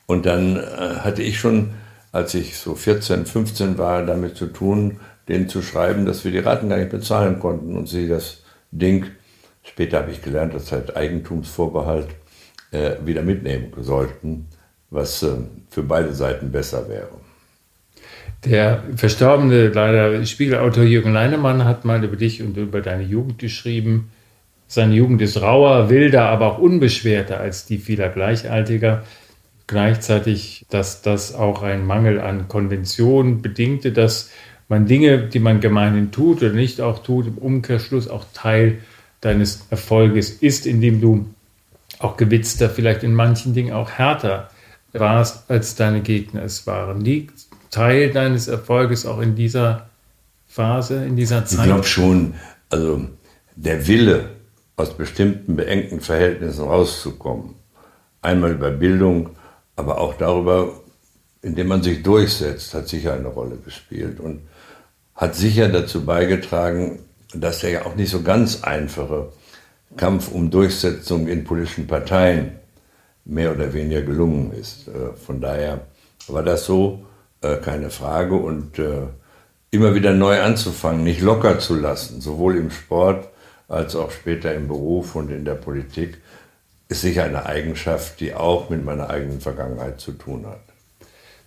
Und 0.07 0.25
dann 0.25 0.57
äh, 0.57 0.95
hatte 1.03 1.21
ich 1.21 1.39
schon 1.39 1.73
als 2.13 2.35
ich 2.35 2.57
so 2.57 2.75
14, 2.75 3.25
15 3.25 3.77
war, 3.77 4.05
damit 4.05 4.37
zu 4.37 4.45
tun, 4.45 4.99
denen 5.27 5.49
zu 5.49 5.61
schreiben, 5.61 6.05
dass 6.05 6.23
wir 6.23 6.31
die 6.31 6.39
Raten 6.39 6.69
gar 6.69 6.77
nicht 6.77 6.91
bezahlen 6.91 7.39
konnten 7.39 7.75
und 7.75 7.89
sie 7.89 8.07
das 8.07 8.43
Ding, 8.71 9.07
später 9.63 9.99
habe 9.99 10.11
ich 10.11 10.21
gelernt, 10.21 10.53
das 10.53 10.71
hat 10.71 10.95
Eigentumsvorbehalt, 10.95 12.07
äh, 12.71 12.95
wieder 13.05 13.21
mitnehmen 13.21 13.71
sollten, 13.79 14.47
was 14.89 15.23
äh, 15.23 15.31
für 15.69 15.83
beide 15.83 16.13
Seiten 16.13 16.51
besser 16.51 16.87
wäre. 16.89 17.09
Der 18.45 18.83
verstorbene, 18.95 19.69
leider 19.69 20.25
Spiegelautor 20.25 20.83
Jürgen 20.83 21.13
Leinemann 21.13 21.63
hat 21.63 21.85
mal 21.85 22.03
über 22.03 22.17
dich 22.17 22.41
und 22.41 22.57
über 22.57 22.81
deine 22.81 23.03
Jugend 23.03 23.39
geschrieben. 23.39 24.11
Seine 24.67 24.95
Jugend 24.95 25.21
ist 25.21 25.41
rauer, 25.41 25.89
wilder, 25.89 26.25
aber 26.25 26.53
auch 26.53 26.57
unbeschwerter 26.57 27.39
als 27.39 27.65
die 27.65 27.77
vieler 27.77 28.09
Gleichaltiger 28.09 29.03
gleichzeitig, 29.67 30.65
dass 30.69 31.01
das 31.01 31.33
auch 31.33 31.63
ein 31.63 31.85
Mangel 31.85 32.19
an 32.19 32.47
Konvention 32.47 33.41
bedingte, 33.41 33.91
dass 33.91 34.29
man 34.67 34.87
Dinge, 34.87 35.27
die 35.27 35.39
man 35.39 35.61
gemeinhin 35.61 36.11
tut 36.11 36.41
oder 36.41 36.53
nicht 36.53 36.81
auch 36.81 37.03
tut, 37.03 37.27
im 37.27 37.37
Umkehrschluss 37.37 38.07
auch 38.09 38.25
Teil 38.33 38.79
deines 39.23 39.65
Erfolges 39.69 40.29
ist, 40.29 40.65
indem 40.65 41.01
du 41.01 41.25
auch 41.99 42.17
gewitzter, 42.17 42.69
vielleicht 42.69 43.03
in 43.03 43.13
manchen 43.13 43.53
Dingen 43.53 43.73
auch 43.73 43.89
härter 43.89 44.49
warst, 44.91 45.49
als 45.49 45.75
deine 45.75 46.01
Gegner 46.01 46.43
es 46.43 46.67
waren. 46.67 47.01
Liegt 47.01 47.45
Teil 47.71 48.11
deines 48.11 48.47
Erfolges 48.47 49.05
auch 49.05 49.19
in 49.21 49.35
dieser 49.35 49.89
Phase, 50.47 51.05
in 51.05 51.15
dieser 51.15 51.45
Zeit? 51.45 51.59
Ich 51.59 51.65
glaube 51.65 51.83
schon, 51.85 52.35
also 52.69 53.01
der 53.55 53.87
Wille, 53.87 54.29
aus 54.75 54.95
bestimmten 54.97 55.55
beengten 55.55 56.01
Verhältnissen 56.01 56.65
rauszukommen, 56.65 57.55
einmal 58.21 58.51
über 58.53 58.71
Bildung, 58.71 59.29
aber 59.75 59.99
auch 59.99 60.15
darüber, 60.15 60.73
indem 61.41 61.67
man 61.67 61.83
sich 61.83 62.01
durchsetzt, 62.03 62.73
hat 62.73 62.87
sicher 62.87 63.13
eine 63.13 63.27
Rolle 63.27 63.57
gespielt 63.63 64.19
und 64.19 64.41
hat 65.15 65.35
sicher 65.35 65.69
dazu 65.69 66.05
beigetragen, 66.05 66.99
dass 67.33 67.59
der 67.59 67.69
ja 67.69 67.85
auch 67.85 67.95
nicht 67.95 68.09
so 68.09 68.21
ganz 68.21 68.63
einfache 68.63 69.31
Kampf 69.97 70.31
um 70.31 70.49
Durchsetzung 70.49 71.27
in 71.27 71.43
politischen 71.43 71.87
Parteien 71.87 72.53
mehr 73.25 73.51
oder 73.51 73.73
weniger 73.73 74.01
gelungen 74.01 74.51
ist. 74.53 74.87
Äh, 74.87 75.13
von 75.15 75.39
daher 75.41 75.81
war 76.27 76.43
das 76.43 76.65
so, 76.65 77.05
äh, 77.41 77.57
keine 77.57 77.89
Frage. 77.89 78.35
Und 78.35 78.79
äh, 78.79 79.07
immer 79.71 79.95
wieder 79.95 80.13
neu 80.13 80.41
anzufangen, 80.41 81.03
nicht 81.03 81.21
locker 81.21 81.59
zu 81.59 81.75
lassen, 81.75 82.21
sowohl 82.21 82.57
im 82.57 82.71
Sport 82.71 83.27
als 83.67 83.95
auch 83.95 84.11
später 84.11 84.53
im 84.53 84.67
Beruf 84.67 85.15
und 85.15 85.31
in 85.31 85.45
der 85.45 85.55
Politik, 85.55 86.19
ist 86.89 87.01
sicher 87.01 87.23
eine 87.23 87.45
Eigenschaft, 87.45 88.19
die 88.19 88.35
auch 88.35 88.69
mit 88.69 88.85
meiner 88.85 89.09
eigenen 89.09 89.41
Vergangenheit 89.41 89.99
zu 89.99 90.11
tun 90.11 90.45
hat. 90.45 90.61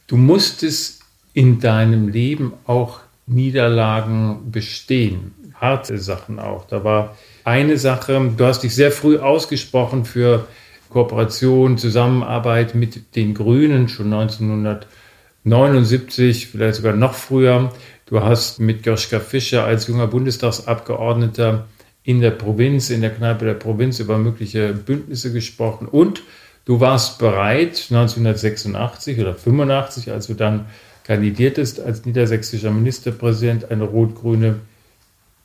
Du 0.08 0.16
musstest 0.16 1.02
in 1.34 1.60
deinem 1.60 2.08
Leben 2.08 2.54
auch 2.66 3.00
Niederlagen 3.26 4.52
bestehen, 4.52 5.34
harte 5.54 5.98
Sachen 5.98 6.38
auch. 6.38 6.66
Da 6.66 6.84
war 6.84 7.16
eine 7.44 7.78
Sache, 7.78 8.32
du 8.36 8.44
hast 8.44 8.62
dich 8.62 8.74
sehr 8.74 8.92
früh 8.92 9.18
ausgesprochen 9.18 10.04
für 10.04 10.46
Kooperation, 10.90 11.78
Zusammenarbeit 11.78 12.74
mit 12.74 13.16
den 13.16 13.32
Grünen, 13.34 13.88
schon 13.88 14.12
1979, 14.12 16.46
vielleicht 16.46 16.76
sogar 16.76 16.94
noch 16.94 17.14
früher. 17.14 17.72
Du 18.06 18.20
hast 18.20 18.60
mit 18.60 18.86
Joschka 18.86 19.18
Fischer 19.18 19.64
als 19.64 19.88
junger 19.88 20.06
Bundestagsabgeordneter 20.06 21.66
in 22.04 22.20
der 22.20 22.30
Provinz, 22.30 22.90
in 22.90 23.00
der 23.00 23.10
Kneipe 23.10 23.44
der 23.44 23.54
Provinz 23.54 23.98
über 23.98 24.16
mögliche 24.16 24.72
Bündnisse 24.72 25.32
gesprochen 25.32 25.88
und 25.88 26.22
du 26.64 26.78
warst 26.78 27.18
bereit 27.18 27.88
1986 27.90 29.18
oder 29.18 29.34
85, 29.34 30.12
als 30.12 30.28
du 30.28 30.34
dann 30.34 30.66
kandidiertest 31.06 31.80
als 31.80 32.04
niedersächsischer 32.04 32.70
Ministerpräsident, 32.70 33.70
eine 33.70 33.84
rot-grüne 33.84 34.56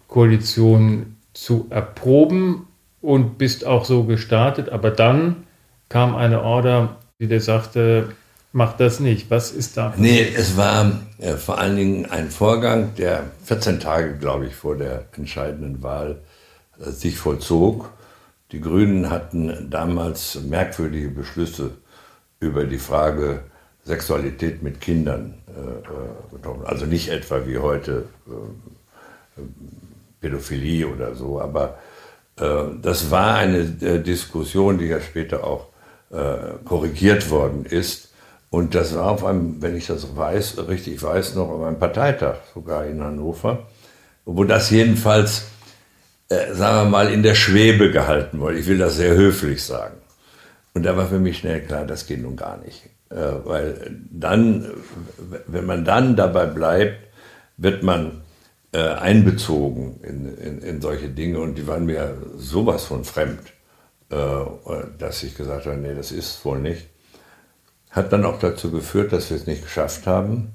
Koalition 0.08 1.18
zu 1.34 1.68
erproben 1.70 2.68
und 3.02 3.38
bist 3.38 3.66
auch 3.66 3.86
so 3.86 4.04
gestartet. 4.04 4.70
Aber 4.70 4.92
dann 4.92 5.44
kam 5.88 6.16
eine 6.16 6.42
Order 6.42 6.98
der 7.28 7.42
sagte, 7.42 8.10
mach 8.52 8.78
das 8.78 9.00
nicht. 9.00 9.30
Was 9.30 9.52
ist 9.52 9.78
da? 9.78 9.94
Nee, 9.98 10.28
es 10.36 10.58
war 10.58 10.92
äh, 11.20 11.34
vor 11.36 11.60
allen 11.60 11.76
Dingen 11.76 12.06
ein 12.08 12.30
Vorgang, 12.30 12.96
der 12.96 13.26
14 13.46 13.80
Tage, 13.80 14.18
glaube 14.18 14.48
ich, 14.48 14.56
vor 14.56 14.76
der 14.76 15.06
entscheidenden 15.16 15.84
Wahl 15.84 16.22
äh, 16.80 16.90
sich 16.90 17.18
vollzog. 17.18 17.92
Die 18.52 18.60
Grünen 18.60 19.10
hatten 19.10 19.70
damals 19.70 20.42
merkwürdige 20.42 21.10
Beschlüsse 21.10 21.72
über 22.40 22.66
die 22.66 22.80
Frage 22.80 23.44
Sexualität 23.86 24.62
mit 24.62 24.80
Kindern 24.80 25.36
äh, 25.48 26.36
getroffen. 26.36 26.66
Also 26.66 26.86
nicht 26.86 27.10
etwa 27.10 27.46
wie 27.46 27.58
heute 27.58 28.06
äh, 28.28 29.42
Pädophilie 30.22 30.88
oder 30.88 31.16
so, 31.16 31.42
aber 31.42 31.80
äh, 32.38 32.64
das 32.82 33.10
war 33.12 33.36
eine 33.36 33.60
äh, 33.82 34.00
Diskussion, 34.00 34.78
die 34.78 34.86
ja 34.86 35.02
später 35.02 35.44
auch 35.44 35.68
äh, 36.12 36.64
korrigiert 36.66 37.30
worden 37.30 37.66
ist. 37.66 38.10
Und 38.50 38.76
das 38.76 38.94
war 38.96 39.12
auf 39.12 39.24
einem, 39.24 39.62
wenn 39.62 39.78
ich 39.78 39.88
das 39.88 40.16
weiß, 40.16 40.68
richtig 40.68 41.02
weiß, 41.02 41.36
noch 41.36 41.50
auf 41.50 41.64
einem 41.64 41.80
Parteitag, 41.80 42.36
sogar 42.54 42.86
in 42.86 43.02
Hannover, 43.02 43.68
wo 44.26 44.44
das 44.44 44.70
jedenfalls, 44.70 45.46
äh, 46.30 46.54
sagen 46.54 46.86
wir 46.86 46.90
mal, 46.90 47.12
in 47.12 47.24
der 47.24 47.36
Schwebe 47.36 47.92
gehalten 47.92 48.40
wurde. 48.40 48.60
Ich 48.60 48.68
will 48.68 48.78
das 48.78 48.98
sehr 48.98 49.16
höflich 49.16 49.64
sagen. 49.64 49.96
Und 50.74 50.84
da 50.84 50.96
war 50.96 51.08
für 51.08 51.20
mich 51.20 51.40
schnell 51.40 51.62
klar, 51.62 51.86
das 51.86 52.06
geht 52.06 52.22
nun 52.22 52.36
gar 52.36 52.58
nicht. 52.58 52.90
Äh, 53.12 53.46
weil 53.46 54.00
dann, 54.10 54.70
wenn 55.48 55.66
man 55.66 55.84
dann 55.84 56.16
dabei 56.16 56.46
bleibt, 56.46 56.98
wird 57.58 57.84
man 57.84 58.22
äh, 58.72 58.80
einbezogen 58.80 60.00
in, 60.02 60.38
in, 60.38 60.62
in, 60.62 60.82
solche 60.82 61.10
Dinge 61.10 61.40
und 61.40 61.58
die 61.58 61.68
waren 61.68 61.86
mir 61.86 62.18
sowas 62.38 62.86
von 62.86 63.04
fremd, 63.04 63.42
äh, 64.10 64.16
dass 64.98 65.24
ich 65.24 65.36
gesagt 65.36 65.66
habe, 65.66 65.76
nee, 65.76 65.94
das 65.94 66.14
ist 66.14 66.44
wohl 66.46 66.60
nicht. 66.60 66.88
Hat 67.90 68.14
dann 68.14 68.24
auch 68.24 68.40
dazu 68.40 68.72
geführt, 68.72 69.12
dass 69.12 69.30
wir 69.30 69.36
es 69.36 69.46
nicht 69.46 69.64
geschafft 69.64 70.08
haben. 70.08 70.54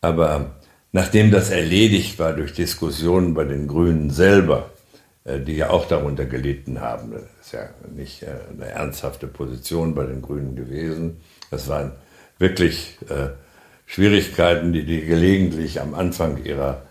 Aber 0.00 0.56
nachdem 0.90 1.30
das 1.30 1.50
erledigt 1.50 2.18
war 2.18 2.32
durch 2.32 2.54
Diskussionen 2.54 3.34
bei 3.34 3.44
den 3.44 3.68
Grünen 3.68 4.10
selber, 4.10 4.70
die 5.24 5.56
ja 5.56 5.70
auch 5.70 5.86
darunter 5.86 6.26
gelitten 6.26 6.80
haben, 6.80 7.12
das 7.12 7.22
ist 7.40 7.52
ja 7.52 7.70
nicht 7.94 8.24
eine 8.24 8.66
ernsthafte 8.66 9.26
Position 9.26 9.94
bei 9.94 10.04
den 10.04 10.20
Grünen 10.20 10.56
gewesen, 10.56 11.20
das 11.54 11.68
waren 11.68 11.92
wirklich 12.38 12.98
äh, 13.08 13.28
Schwierigkeiten, 13.86 14.72
die 14.72 14.84
die 14.84 15.02
gelegentlich 15.02 15.80
am 15.80 15.94
Anfang 15.94 16.44
ihrer, 16.44 16.82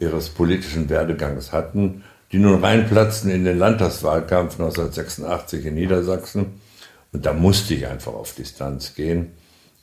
ihres 0.00 0.30
politischen 0.30 0.88
Werdegangs 0.88 1.52
hatten, 1.52 2.02
die 2.32 2.38
nun 2.38 2.64
reinplatzten 2.64 3.30
in 3.30 3.44
den 3.44 3.58
Landtagswahlkampf 3.58 4.54
1986 4.54 5.66
in 5.66 5.74
Niedersachsen. 5.74 6.60
Und 7.12 7.26
da 7.26 7.32
musste 7.32 7.74
ich 7.74 7.86
einfach 7.86 8.14
auf 8.14 8.34
Distanz 8.34 8.94
gehen. 8.94 9.32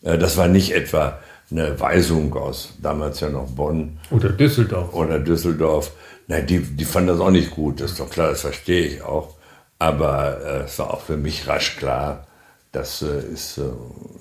Äh, 0.01 0.17
das 0.17 0.35
war 0.37 0.47
nicht 0.47 0.73
etwa 0.73 1.19
eine 1.51 1.79
Weisung 1.79 2.33
aus 2.35 2.73
damals 2.81 3.19
ja 3.19 3.29
noch 3.29 3.51
Bonn. 3.51 3.99
Oder 4.09 4.29
Düsseldorf. 4.29 4.93
Oder 4.93 5.19
Düsseldorf. 5.19 5.91
Nein, 6.27 6.47
die, 6.47 6.59
die 6.59 6.85
fanden 6.85 7.09
das 7.09 7.19
auch 7.19 7.31
nicht 7.31 7.51
gut, 7.51 7.81
das 7.81 7.91
ist 7.91 7.99
doch 7.99 8.09
klar, 8.09 8.29
das 8.29 8.41
verstehe 8.41 8.85
ich 8.85 9.01
auch. 9.03 9.35
Aber 9.77 10.39
äh, 10.41 10.63
es 10.63 10.79
war 10.79 10.91
auch 10.91 11.01
für 11.01 11.17
mich 11.17 11.47
rasch 11.47 11.75
klar, 11.77 12.25
das 12.73 13.01
äh, 13.03 13.19
ist 13.31 13.59
äh, 13.59 13.61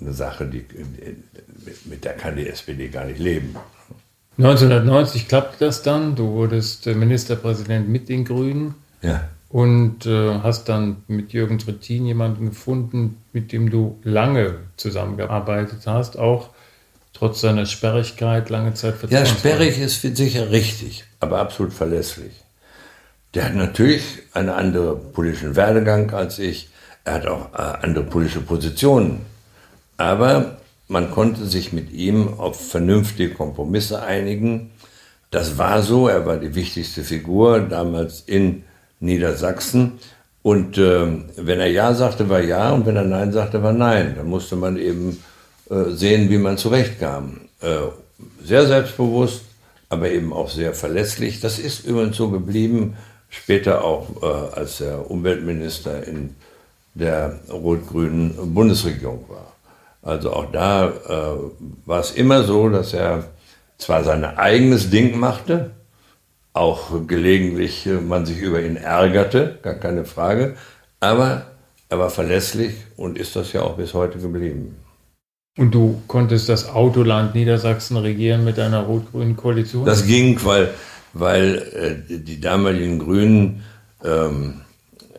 eine 0.01 0.13
Sache, 0.13 0.47
die, 0.47 0.65
mit 1.87 2.05
der 2.05 2.13
kann 2.13 2.37
die 2.37 2.49
SPD 2.49 2.89
gar 2.89 3.07
nicht 3.07 3.19
leben. 3.19 3.57
1990 4.39 5.27
klappte 5.27 5.65
das 5.65 5.83
dann. 5.83 6.15
Du 6.15 6.29
wurdest 6.29 6.87
äh, 6.87 6.95
Ministerpräsident 6.95 7.89
mit 7.89 8.09
den 8.09 8.25
Grünen. 8.25 8.75
Ja. 9.01 9.29
Und 9.49 10.07
äh, 10.07 10.41
hast 10.43 10.69
dann 10.69 11.03
mit 11.09 11.33
Jürgen 11.33 11.59
Trittin 11.59 12.07
jemanden 12.07 12.51
gefunden, 12.51 13.23
mit 13.33 13.53
dem 13.53 13.71
du 13.71 13.99
lange 14.03 14.57
zusammengearbeitet 14.77 15.81
hast, 15.87 16.19
auch 16.19 16.51
trotz 17.13 17.41
seiner 17.41 17.67
Sperrigkeit 17.67 18.49
lange 18.49 18.73
Zeit 18.75 18.95
Ja, 19.11 19.27
sperrig 19.27 19.79
ist 19.79 20.01
sicher 20.01 20.51
richtig, 20.51 21.05
aber 21.21 21.39
absolut 21.41 21.73
verlässlich. 21.73 22.33
Der 23.35 23.45
hat 23.47 23.55
natürlich 23.55 24.03
einen 24.33 24.49
anderen 24.51 25.13
politischen 25.13 25.57
Werdegang 25.57 26.13
als 26.13 26.39
ich. 26.39 26.72
Er 27.05 27.15
hat 27.15 27.27
auch 27.27 27.53
äh, 27.55 27.85
andere 27.85 28.05
politische 28.05 28.41
Positionen. 28.41 29.21
Aber 29.97 30.57
man 30.89 31.11
konnte 31.11 31.47
sich 31.47 31.73
mit 31.73 31.93
ihm 31.93 32.39
auf 32.39 32.71
vernünftige 32.71 33.35
Kompromisse 33.35 34.03
einigen. 34.03 34.71
Das 35.31 35.59
war 35.59 35.83
so. 35.83 36.09
Er 36.09 36.27
war 36.27 36.37
die 36.37 36.55
wichtigste 36.55 37.03
Figur 37.03 37.61
damals 37.61 38.21
in 38.21 38.65
Niedersachsen. 39.01 39.99
Und 40.43 40.77
äh, 40.77 41.07
wenn 41.37 41.61
er 41.61 41.69
Ja 41.69 41.95
sagte, 41.95 42.29
war 42.29 42.41
Ja 42.41 42.73
und 42.73 42.85
wenn 42.85 42.97
er 42.97 43.05
Nein 43.05 43.33
sagte, 43.33 43.63
war 43.63 43.73
Nein. 43.73 44.15
Da 44.17 44.23
musste 44.23 44.57
man 44.57 44.77
eben 44.77 45.23
äh, 45.71 45.91
sehen, 45.91 46.31
wie 46.31 46.39
man 46.39 46.59
zurechtkam. 46.59 47.43
Äh, 47.61 47.77
sehr 48.45 48.67
selbstbewusst, 48.67 49.43
aber 49.89 50.11
eben 50.11 50.33
auch 50.33 50.51
sehr 50.51 50.75
verlässlich. 50.75 51.41
Das 51.41 51.59
ist 51.59 51.87
übrigens 51.87 52.17
so 52.17 52.31
geblieben, 52.31 52.97
später 53.29 53.85
auch 53.85 54.09
äh, 54.23 54.59
als 54.59 54.81
er 54.81 55.11
Umweltminister 55.11 56.07
in 56.07 56.35
der 56.95 57.41
rot-grünen 57.51 58.55
Bundesregierung 58.55 59.25
war. 59.29 59.53
Also 60.03 60.33
auch 60.33 60.51
da 60.51 60.89
äh, 60.89 61.37
war 61.87 62.01
es 62.01 62.11
immer 62.11 62.43
so, 62.43 62.69
dass 62.69 62.93
er 62.93 63.25
zwar 63.79 64.05
sein 64.05 64.25
eigenes 64.25 64.91
Ding 64.91 65.19
machte, 65.19 65.71
auch 66.53 67.07
gelegentlich 67.07 67.87
äh, 67.87 68.01
man 68.01 68.27
sich 68.27 68.39
über 68.39 68.63
ihn 68.63 68.77
ärgerte, 68.77 69.59
gar 69.63 69.75
keine 69.75 70.05
Frage, 70.05 70.57
aber 71.01 71.47
er 71.89 71.99
war 71.99 72.11
verlässlich 72.11 72.75
und 72.97 73.19
ist 73.19 73.37
das 73.37 73.53
ja 73.53 73.63
auch 73.63 73.77
bis 73.77 73.95
heute 73.95 74.19
geblieben. 74.19 74.77
Und 75.59 75.75
du 75.75 76.01
konntest 76.09 76.49
das 76.49 76.69
Autoland 76.69 77.35
Niedersachsen 77.35 77.97
regieren 77.99 78.45
mit 78.45 78.59
einer 78.59 78.81
rot-grünen 78.81 79.37
Koalition? 79.37 79.85
Das 79.85 80.07
ging, 80.07 80.43
weil, 80.45 80.71
weil 81.13 82.03
äh, 82.09 82.19
die 82.19 82.41
damaligen 82.41 82.99
Grünen 82.99 83.63
ähm, 84.03 84.63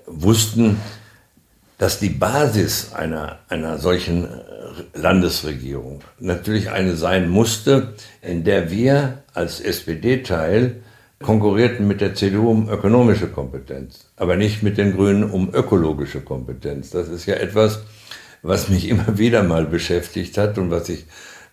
wussten, 0.08 0.78
dass 1.84 2.00
die 2.00 2.08
Basis 2.08 2.94
einer, 2.94 3.40
einer 3.50 3.78
solchen 3.78 4.24
äh, 4.24 4.28
Landesregierung 4.94 6.00
natürlich 6.18 6.72
eine 6.72 6.96
sein 6.96 7.28
musste, 7.28 7.96
in 8.22 8.46
der 8.46 8.72
wir 8.72 9.24
als 9.34 9.60
SPD-Teil 9.60 10.78
konkurrierten 11.22 11.86
mit 11.86 12.00
der 12.00 12.16
CDU 12.16 12.52
um 12.52 12.70
ökonomische 12.70 13.28
Kompetenz, 13.28 14.06
aber 14.16 14.38
nicht 14.38 14.64
mit 14.64 14.78
den 14.78 14.96
Grünen 14.96 15.30
um 15.30 15.54
ökologische 15.54 16.22
Kompetenz. 16.22 16.90
Das 16.92 17.10
ist 17.10 17.26
ja 17.26 17.36
etwas, 17.36 17.82
was 18.44 18.70
mich 18.70 18.88
immer 18.94 19.18
wieder 19.18 19.44
mal 19.44 19.66
beschäftigt 19.66 20.38
hat 20.38 20.58
und 20.58 20.72
was 20.72 20.88
ich 20.88 21.04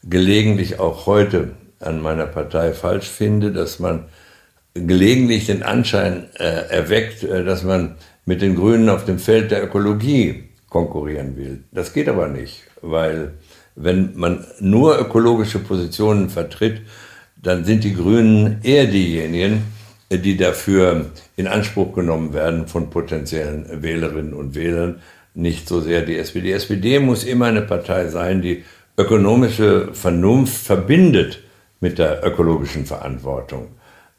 gelegentlich 0.05 0.79
auch 0.79 1.07
heute 1.07 1.57
an 1.81 2.01
meiner 2.01 2.27
Partei 2.27 2.73
falsch 2.73 3.09
finde, 3.09 3.51
dass 3.51 3.81
man 3.81 4.05
gelegentlich 4.75 5.47
den 5.47 5.65
Anschein 5.65 6.29
äh, 6.39 6.45
erweckt, 6.45 7.25
äh, 7.25 7.45
dass 7.45 7.65
man 7.65 7.97
mit 8.31 8.43
den 8.43 8.55
Grünen 8.55 8.89
auf 8.89 9.05
dem 9.05 9.19
Feld 9.19 9.51
der 9.51 9.65
Ökologie 9.65 10.45
konkurrieren 10.69 11.37
will. 11.37 11.65
Das 11.73 11.93
geht 11.93 12.09
aber 12.09 12.29
nicht, 12.29 12.63
weil 12.81 13.33
wenn 13.75 14.13
man 14.15 14.47
nur 14.61 15.01
ökologische 15.01 15.59
Positionen 15.59 16.31
vertritt, 16.31 16.83
dann 17.43 17.65
sind 17.65 17.83
die 17.83 17.93
Grünen 17.93 18.61
eher 18.63 18.87
diejenigen, 18.87 19.65
die 20.13 20.37
dafür 20.37 21.07
in 21.35 21.49
Anspruch 21.49 21.93
genommen 21.93 22.33
werden 22.33 22.69
von 22.69 22.89
potenziellen 22.89 23.83
Wählerinnen 23.83 24.33
und 24.33 24.55
Wählern, 24.55 25.01
nicht 25.35 25.67
so 25.67 25.81
sehr 25.81 26.03
die 26.03 26.17
SPD. 26.17 26.47
Die 26.47 26.53
SPD 26.53 27.01
muss 27.01 27.25
immer 27.25 27.47
eine 27.47 27.63
Partei 27.63 28.07
sein, 28.11 28.43
die 28.43 28.63
ökonomische 28.97 29.93
Vernunft 29.93 30.57
verbindet 30.57 31.43
mit 31.81 31.99
der 31.99 32.25
ökologischen 32.25 32.87
Verantwortung, 32.87 33.73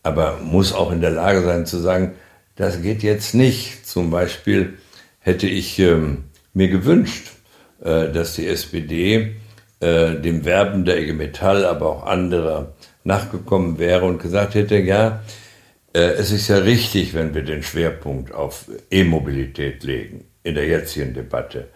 aber 0.03 0.37
muss 0.43 0.73
auch 0.73 0.91
in 0.91 0.99
der 0.99 1.11
Lage 1.11 1.43
sein 1.43 1.65
zu 1.65 1.77
sagen, 1.77 2.11
das 2.55 2.81
geht 2.81 3.03
jetzt 3.03 3.33
nicht. 3.33 3.85
Zum 3.87 4.09
Beispiel 4.09 4.77
hätte 5.19 5.47
ich 5.47 5.79
ähm, 5.79 6.25
mir 6.53 6.67
gewünscht, 6.67 7.31
äh, 7.81 8.11
dass 8.11 8.35
die 8.35 8.47
SPD 8.47 9.35
äh, 9.79 10.15
dem 10.15 10.45
Werben 10.45 10.85
der 10.85 10.99
IG 11.01 11.13
Metall, 11.13 11.65
aber 11.65 11.89
auch 11.89 12.05
anderer 12.05 12.73
nachgekommen 13.03 13.79
wäre 13.79 14.05
und 14.05 14.21
gesagt 14.21 14.55
hätte, 14.55 14.77
ja, 14.77 15.21
äh, 15.93 15.99
es 15.99 16.31
ist 16.31 16.47
ja 16.47 16.57
richtig, 16.57 17.13
wenn 17.13 17.33
wir 17.33 17.43
den 17.43 17.63
Schwerpunkt 17.63 18.33
auf 18.33 18.65
E-Mobilität 18.89 19.83
legen 19.83 20.25
in 20.43 20.55
der 20.55 20.67
jetzigen 20.67 21.13
Debatte. 21.13 21.67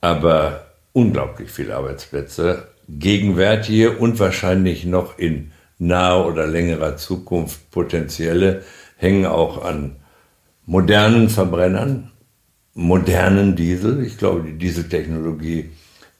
Aber 0.00 0.66
unglaublich 0.92 1.50
viele 1.50 1.76
Arbeitsplätze, 1.76 2.68
gegenwärtige 2.88 3.92
und 3.92 4.18
wahrscheinlich 4.18 4.84
noch 4.84 5.18
in 5.18 5.52
naher 5.78 6.26
oder 6.26 6.46
längerer 6.46 6.96
Zukunft 6.96 7.70
potenzielle, 7.70 8.62
hängen 8.96 9.26
auch 9.26 9.64
an 9.64 9.96
modernen 10.68 11.30
Verbrennern, 11.30 12.10
modernen 12.74 13.56
Diesel. 13.56 14.04
Ich 14.04 14.18
glaube, 14.18 14.42
die 14.42 14.58
Dieseltechnologie 14.58 15.70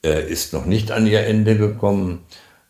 äh, 0.03 0.27
ist 0.27 0.55
noch 0.55 0.65
nicht 0.65 0.91
an 0.91 1.07
ihr 1.07 1.27
Ende 1.27 1.59
gekommen. 1.59 2.21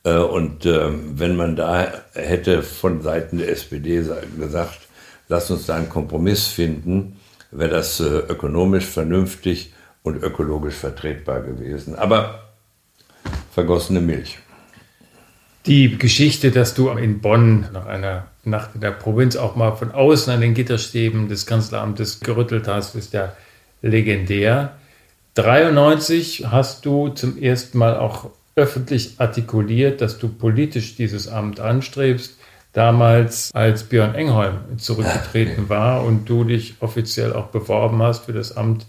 Äh, 0.02 0.16
und 0.16 0.66
äh, 0.66 0.90
wenn 0.90 1.36
man 1.36 1.54
da 1.54 1.86
hätte 2.14 2.64
von 2.64 3.00
Seiten 3.00 3.38
der 3.38 3.50
SPD 3.50 4.04
gesagt, 4.38 4.88
lass 5.28 5.52
uns 5.52 5.66
da 5.66 5.76
einen 5.76 5.88
Kompromiss 5.88 6.48
finden, 6.48 7.16
wäre 7.52 7.70
das 7.70 8.00
äh, 8.00 8.04
ökonomisch 8.04 8.86
vernünftig 8.86 9.72
und 10.02 10.20
ökologisch 10.20 10.74
vertretbar 10.74 11.42
gewesen. 11.42 11.94
Aber 11.94 12.48
vergossene 13.52 14.00
Milch. 14.00 14.40
Die 15.66 15.96
Geschichte, 15.96 16.50
dass 16.50 16.74
du 16.74 16.88
in 16.88 17.20
Bonn 17.20 17.68
nach 17.72 17.86
einer 17.86 18.26
Nacht 18.50 18.70
in 18.74 18.80
der 18.80 18.90
Provinz 18.90 19.36
auch 19.36 19.56
mal 19.56 19.72
von 19.72 19.92
außen 19.92 20.32
an 20.32 20.40
den 20.40 20.54
Gitterstäben 20.54 21.28
des 21.28 21.46
Kanzleramtes 21.46 22.20
gerüttelt 22.20 22.68
hast, 22.68 22.94
ist 22.94 23.12
ja 23.12 23.32
legendär. 23.82 24.74
93 25.34 26.46
hast 26.50 26.84
du 26.84 27.08
zum 27.10 27.38
ersten 27.38 27.78
Mal 27.78 27.96
auch 27.96 28.30
öffentlich 28.56 29.14
artikuliert, 29.18 30.00
dass 30.00 30.18
du 30.18 30.28
politisch 30.28 30.96
dieses 30.96 31.28
Amt 31.28 31.60
anstrebst. 31.60 32.36
Damals, 32.72 33.50
als 33.54 33.84
Björn 33.84 34.14
Engholm 34.14 34.78
zurückgetreten 34.78 35.68
war 35.68 36.04
und 36.04 36.28
du 36.28 36.44
dich 36.44 36.74
offiziell 36.80 37.32
auch 37.32 37.46
beworben 37.46 38.02
hast 38.02 38.26
für 38.26 38.32
das 38.32 38.56
Amt 38.56 38.86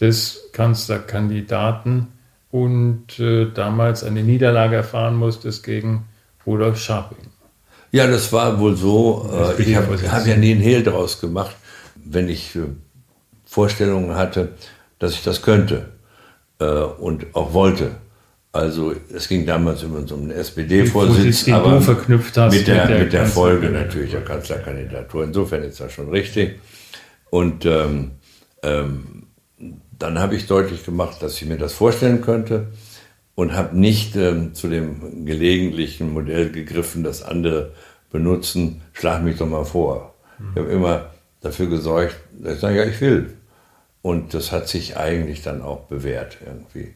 des 0.00 0.48
Kanzlerkandidaten 0.52 2.08
und 2.50 3.18
äh, 3.18 3.46
damals 3.52 4.02
eine 4.04 4.22
Niederlage 4.22 4.76
erfahren 4.76 5.16
musstest 5.16 5.64
gegen 5.64 6.06
Rudolf 6.46 6.78
Scharping. 6.80 7.29
Ja, 7.92 8.06
das 8.06 8.32
war 8.32 8.58
wohl 8.60 8.76
so. 8.76 9.28
Äh, 9.58 9.62
ich 9.62 9.74
habe 9.76 9.98
hab 10.10 10.26
ja 10.26 10.36
nie 10.36 10.52
einen 10.52 10.60
Hehl 10.60 10.82
draus 10.82 11.20
gemacht, 11.20 11.56
wenn 11.96 12.28
ich 12.28 12.54
äh, 12.56 12.60
Vorstellungen 13.44 14.14
hatte, 14.14 14.50
dass 14.98 15.12
ich 15.12 15.24
das 15.24 15.42
könnte 15.42 15.88
äh, 16.60 16.64
und 16.64 17.34
auch 17.34 17.52
wollte. 17.52 17.92
Also 18.52 18.94
es 19.14 19.28
ging 19.28 19.46
damals 19.46 19.84
um 19.84 19.96
einen 19.96 20.30
SPD-Vorsitz, 20.32 21.48
aber 21.48 21.80
mit 21.80 21.96
der, 22.36 22.48
mit 22.50 22.66
der, 22.66 22.98
mit 22.98 23.12
der 23.12 23.26
Folge 23.26 23.70
natürlich 23.70 24.10
der 24.10 24.24
Kanzlerkandidatur. 24.24 25.22
Insofern 25.22 25.62
ist 25.62 25.78
das 25.78 25.92
schon 25.92 26.10
richtig. 26.10 26.58
Und 27.30 27.64
ähm, 27.64 28.12
ähm, 28.64 29.26
dann 29.96 30.18
habe 30.18 30.34
ich 30.34 30.46
deutlich 30.48 30.84
gemacht, 30.84 31.22
dass 31.22 31.40
ich 31.40 31.46
mir 31.46 31.58
das 31.58 31.72
vorstellen 31.74 32.22
könnte 32.22 32.68
und 33.40 33.54
habe 33.54 33.74
nicht 33.74 34.16
ähm, 34.16 34.52
zu 34.54 34.68
dem 34.68 35.24
gelegentlichen 35.24 36.12
Modell 36.12 36.50
gegriffen, 36.52 37.02
das 37.02 37.22
andere 37.22 37.72
benutzen, 38.12 38.82
schlag 38.92 39.22
mich 39.22 39.38
doch 39.38 39.46
mal 39.46 39.64
vor. 39.64 40.14
Mhm. 40.38 40.50
Ich 40.50 40.60
habe 40.60 40.70
immer 40.70 41.10
dafür 41.40 41.68
gesorgt, 41.68 42.16
dass 42.32 42.56
ich 42.56 42.60
sage, 42.60 42.76
ja, 42.76 42.84
ich 42.84 43.00
will. 43.00 43.32
Und 44.02 44.34
das 44.34 44.52
hat 44.52 44.68
sich 44.68 44.98
eigentlich 44.98 45.40
dann 45.40 45.62
auch 45.62 45.84
bewährt 45.84 46.36
irgendwie. 46.44 46.92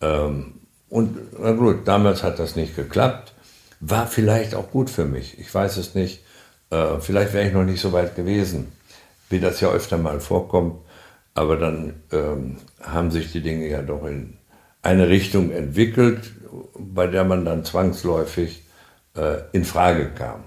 Ähm, 0.00 0.54
und 0.88 1.16
na 1.40 1.52
gut, 1.52 1.86
damals 1.86 2.24
hat 2.24 2.40
das 2.40 2.56
nicht 2.56 2.74
geklappt. 2.74 3.32
War 3.78 4.08
vielleicht 4.08 4.56
auch 4.56 4.72
gut 4.72 4.90
für 4.90 5.04
mich. 5.04 5.38
Ich 5.38 5.54
weiß 5.54 5.76
es 5.76 5.94
nicht. 5.94 6.24
Äh, 6.70 6.98
vielleicht 6.98 7.32
wäre 7.34 7.46
ich 7.46 7.54
noch 7.54 7.62
nicht 7.62 7.80
so 7.80 7.92
weit 7.92 8.16
gewesen, 8.16 8.72
wie 9.30 9.38
das 9.38 9.60
ja 9.60 9.70
öfter 9.70 9.96
mal 9.96 10.18
vorkommt. 10.18 10.74
Aber 11.34 11.56
dann 11.56 12.02
ähm, 12.10 12.56
haben 12.82 13.12
sich 13.12 13.30
die 13.30 13.42
Dinge 13.42 13.68
ja 13.68 13.80
doch 13.80 14.04
in 14.06 14.38
eine 14.84 15.08
Richtung 15.08 15.50
entwickelt, 15.50 16.32
bei 16.78 17.06
der 17.06 17.24
man 17.24 17.44
dann 17.44 17.64
zwangsläufig 17.64 18.62
äh, 19.16 19.38
in 19.52 19.64
Frage 19.64 20.10
kam. 20.14 20.44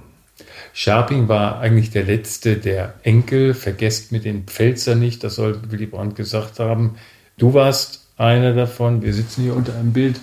Scharping 0.74 1.28
war 1.28 1.60
eigentlich 1.60 1.90
der 1.90 2.04
letzte 2.04 2.58
der 2.58 2.94
Enkel, 3.02 3.56
vergesst 3.56 4.12
mit 4.12 4.26
den 4.26 4.44
Pfälzer 4.44 4.94
nicht, 4.96 5.24
das 5.24 5.36
soll 5.36 5.60
Willy 5.70 5.88
Brandt 5.88 6.16
gesagt 6.16 6.60
haben. 6.60 6.98
Du 7.38 7.56
warst 7.56 8.08
einer 8.18 8.54
davon, 8.54 9.02
wir 9.02 9.14
sitzen 9.14 9.44
hier 9.44 9.56
unter 9.56 9.74
einem 9.76 9.94
Bild, 9.94 10.20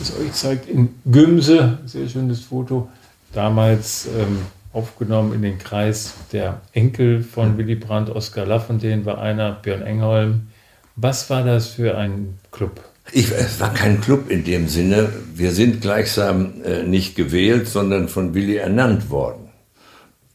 das 0.00 0.18
euch 0.18 0.32
zeigt, 0.32 0.68
in 0.68 0.94
Gümse, 1.04 1.78
sehr 1.84 2.08
schönes 2.08 2.40
Foto, 2.40 2.88
damals 3.32 4.06
ähm, 4.06 4.38
aufgenommen 4.72 5.32
in 5.32 5.42
den 5.42 5.58
Kreis 5.58 6.14
der 6.32 6.60
Enkel 6.72 7.22
von 7.22 7.56
Willy 7.56 7.76
Brandt, 7.76 8.10
Oskar 8.10 8.46
Lafontaine 8.46 9.04
war 9.04 9.18
einer, 9.18 9.52
Björn 9.52 9.82
Engholm. 9.82 10.48
Was 10.96 11.30
war 11.30 11.44
das 11.44 11.68
für 11.68 11.96
ein 11.96 12.38
Club? 12.50 12.80
Ich, 13.16 13.30
es 13.30 13.60
war 13.60 13.72
kein 13.72 14.00
Club 14.00 14.28
in 14.28 14.42
dem 14.42 14.66
Sinne. 14.66 15.08
Wir 15.36 15.52
sind 15.52 15.80
gleichsam 15.80 16.64
äh, 16.64 16.82
nicht 16.82 17.14
gewählt, 17.14 17.68
sondern 17.68 18.08
von 18.08 18.34
Willy 18.34 18.56
ernannt 18.56 19.08
worden. 19.08 19.50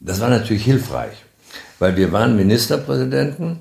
Das 0.00 0.18
war 0.18 0.30
natürlich 0.30 0.64
hilfreich, 0.64 1.12
weil 1.78 1.98
wir 1.98 2.10
waren 2.10 2.36
Ministerpräsidenten 2.36 3.58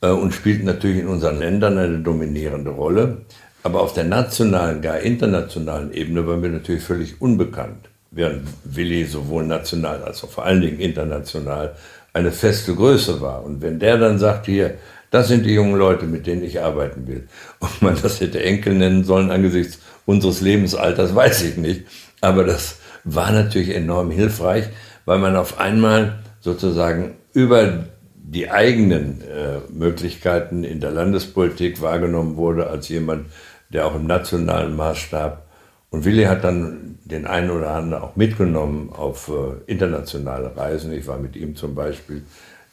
äh, 0.00 0.08
und 0.08 0.34
spielten 0.34 0.64
natürlich 0.64 0.98
in 0.98 1.06
unseren 1.06 1.38
Ländern 1.38 1.78
eine 1.78 2.00
dominierende 2.00 2.70
Rolle. 2.70 3.18
Aber 3.62 3.82
auf 3.82 3.92
der 3.92 4.02
nationalen, 4.02 4.82
gar 4.82 4.98
internationalen 4.98 5.92
Ebene 5.92 6.26
waren 6.26 6.42
wir 6.42 6.50
natürlich 6.50 6.82
völlig 6.82 7.20
unbekannt 7.22 7.88
während 8.10 8.48
Willi 8.64 9.04
sowohl 9.04 9.46
national 9.46 10.02
als 10.02 10.24
auch 10.24 10.30
vor 10.30 10.44
allen 10.44 10.62
Dingen 10.62 10.80
international 10.80 11.76
eine 12.12 12.32
feste 12.32 12.74
Größe 12.74 13.20
war. 13.20 13.44
Und 13.44 13.62
wenn 13.62 13.78
der 13.78 13.96
dann 13.98 14.18
sagt, 14.18 14.46
hier, 14.46 14.78
das 15.16 15.28
sind 15.28 15.46
die 15.46 15.54
jungen 15.54 15.76
Leute, 15.76 16.06
mit 16.06 16.26
denen 16.26 16.44
ich 16.44 16.62
arbeiten 16.62 17.06
will, 17.06 17.26
ob 17.60 17.80
man 17.80 17.96
das 18.00 18.20
hätte 18.20 18.42
Enkel 18.42 18.74
nennen 18.74 19.04
sollen 19.04 19.30
angesichts 19.30 19.78
unseres 20.04 20.42
Lebensalters, 20.42 21.14
weiß 21.14 21.42
ich 21.44 21.56
nicht. 21.56 21.84
Aber 22.20 22.44
das 22.44 22.76
war 23.04 23.32
natürlich 23.32 23.74
enorm 23.74 24.10
hilfreich, 24.10 24.64
weil 25.06 25.18
man 25.18 25.36
auf 25.36 25.58
einmal 25.58 26.18
sozusagen 26.40 27.14
über 27.32 27.86
die 28.14 28.50
eigenen 28.50 29.22
äh, 29.22 29.60
Möglichkeiten 29.72 30.64
in 30.64 30.80
der 30.80 30.90
Landespolitik 30.90 31.80
wahrgenommen 31.80 32.36
wurde 32.36 32.68
als 32.68 32.88
jemand, 32.88 33.26
der 33.70 33.86
auch 33.86 33.94
im 33.94 34.06
nationalen 34.06 34.76
Maßstab 34.76 35.46
und 35.90 36.04
Willi 36.04 36.24
hat 36.24 36.44
dann 36.44 36.98
den 37.04 37.26
einen 37.26 37.50
oder 37.50 37.70
anderen 37.70 38.02
auch 38.02 38.16
mitgenommen 38.16 38.90
auf 38.92 39.28
äh, 39.28 39.70
internationale 39.70 40.56
Reisen. 40.56 40.92
Ich 40.92 41.06
war 41.06 41.18
mit 41.18 41.36
ihm 41.36 41.56
zum 41.56 41.74
Beispiel 41.74 42.22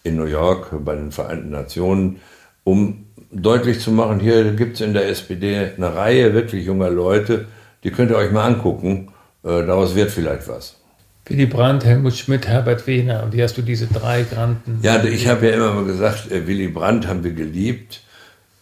in 0.04 0.18
New 0.18 0.26
York 0.26 0.68
bei 0.84 0.96
den 0.96 1.12
Vereinten 1.12 1.50
Nationen, 1.50 2.20
um 2.64 3.06
deutlich 3.32 3.80
zu 3.80 3.92
machen, 3.92 4.20
hier 4.20 4.52
gibt 4.54 4.76
es 4.76 4.82
in 4.82 4.94
der 4.94 5.08
SPD 5.10 5.72
eine 5.76 5.96
Reihe 5.96 6.34
wirklich 6.34 6.66
junger 6.66 6.90
Leute, 6.90 7.46
die 7.84 7.92
könnt 7.92 8.12
ihr 8.12 8.18
euch 8.18 8.32
mal 8.32 8.46
angucken, 8.46 9.10
äh, 9.44 9.66
daraus 9.66 9.96
wird 9.96 10.12
vielleicht 10.12 10.48
was. 10.48 10.78
Willy 11.26 11.46
Brandt, 11.46 11.86
Helmut 11.86 12.16
Schmidt, 12.16 12.48
Herbert 12.48 12.86
Wehner. 12.86 13.28
Wie 13.32 13.42
hast 13.42 13.58
du 13.58 13.62
diese 13.62 13.88
drei 13.88 14.24
Granten? 14.24 14.80
Ja, 14.82 15.02
ich 15.04 15.28
habe 15.28 15.48
ja 15.48 15.56
immer 15.56 15.74
mal 15.74 15.86
gesagt, 15.86 16.30
äh, 16.32 16.46
Willy 16.46 16.68
Brandt 16.68 17.08
haben 17.08 17.24
wir 17.24 17.32
geliebt. 17.32 18.02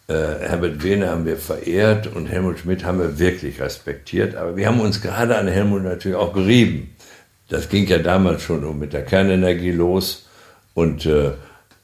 Äh, 0.07 0.13
Herbert 0.13 0.83
Wehner 0.83 1.09
haben 1.09 1.25
wir 1.25 1.37
verehrt 1.37 2.13
und 2.15 2.27
Helmut 2.27 2.59
Schmidt 2.59 2.85
haben 2.85 2.99
wir 2.99 3.17
wirklich 3.17 3.59
respektiert. 3.59 4.35
Aber 4.35 4.55
wir 4.55 4.67
haben 4.67 4.79
uns 4.79 5.01
gerade 5.01 5.37
an 5.37 5.47
Helmut 5.47 5.83
natürlich 5.83 6.17
auch 6.17 6.33
gerieben. 6.33 6.95
Das 7.49 7.67
ging 7.67 7.87
ja 7.87 7.97
damals 7.97 8.43
schon 8.43 8.77
mit 8.77 8.93
der 8.93 9.05
Kernenergie 9.05 9.71
los 9.71 10.27
und 10.73 11.05
äh, 11.05 11.31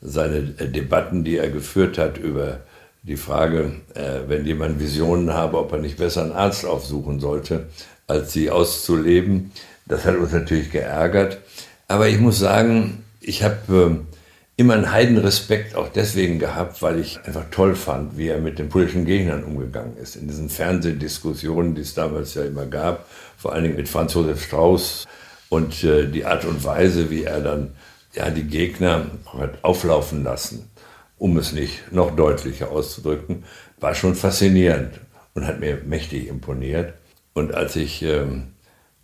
seine 0.02 0.54
äh, 0.58 0.68
Debatten, 0.68 1.24
die 1.24 1.38
er 1.38 1.50
geführt 1.50 1.98
hat 1.98 2.18
über 2.18 2.62
die 3.04 3.18
Frage, 3.18 3.72
äh, 3.94 4.28
wenn 4.28 4.46
jemand 4.46 4.80
Visionen 4.80 5.34
habe, 5.34 5.58
ob 5.58 5.72
er 5.72 5.80
nicht 5.80 5.98
besser 5.98 6.24
einen 6.24 6.34
Arzt 6.34 6.66
aufsuchen 6.66 7.20
sollte, 7.20 7.68
als 8.06 8.34
sie 8.34 8.50
auszuleben. 8.50 9.52
Das 9.86 10.06
hat 10.06 10.18
uns 10.18 10.34
natürlich 10.34 10.72
geärgert. 10.72 11.40
Aber 11.88 12.08
ich 12.10 12.20
muss 12.20 12.40
sagen, 12.40 13.04
ich 13.22 13.44
habe 13.44 14.06
äh, 14.08 14.18
immer 14.58 14.74
einen 14.74 14.92
Heidenrespekt 14.92 15.76
auch 15.76 15.88
deswegen 15.88 16.40
gehabt, 16.40 16.82
weil 16.82 17.00
ich 17.00 17.20
einfach 17.26 17.46
toll 17.52 17.76
fand, 17.76 18.18
wie 18.18 18.28
er 18.28 18.40
mit 18.40 18.60
den 18.60 18.70
politischen 18.70 19.06
Gegnern 19.06 19.44
umgegangen 19.44 19.96
ist. 19.98 20.16
In 20.16 20.28
diesen 20.28 20.50
Fernsehdiskussionen, 20.50 21.76
die 21.76 21.82
es 21.82 21.94
damals 21.94 22.34
ja 22.34 22.44
immer 22.44 22.66
gab, 22.66 23.08
vor 23.38 23.54
allen 23.54 23.64
Dingen 23.64 23.76
mit 23.76 23.88
Franz 23.88 24.16
Josef 24.16 24.44
Strauß 24.44 25.06
und 25.50 25.84
äh, 25.84 26.08
die 26.08 26.26
Art 26.26 26.44
und 26.44 26.64
Weise, 26.64 27.10
wie 27.10 27.24
er 27.24 27.40
dann 27.40 27.72
ja, 28.18 28.30
die 28.30 28.44
Gegner 28.44 29.06
hat 29.38 29.64
auflaufen 29.64 30.24
lassen, 30.24 30.70
um 31.18 31.38
es 31.38 31.54
nicht 31.54 31.92
noch 31.92 32.16
deutlicher 32.16 32.72
auszudrücken, 32.72 33.44
war 33.80 33.94
schon 33.94 34.16
faszinierend 34.16 35.00
und 35.34 35.46
hat 35.46 35.60
mir 35.60 35.82
mächtig 35.86 36.28
imponiert. 36.28 36.94
Und 37.34 37.54
als 37.54 37.76
ich 37.76 38.02
ähm, 38.02 38.54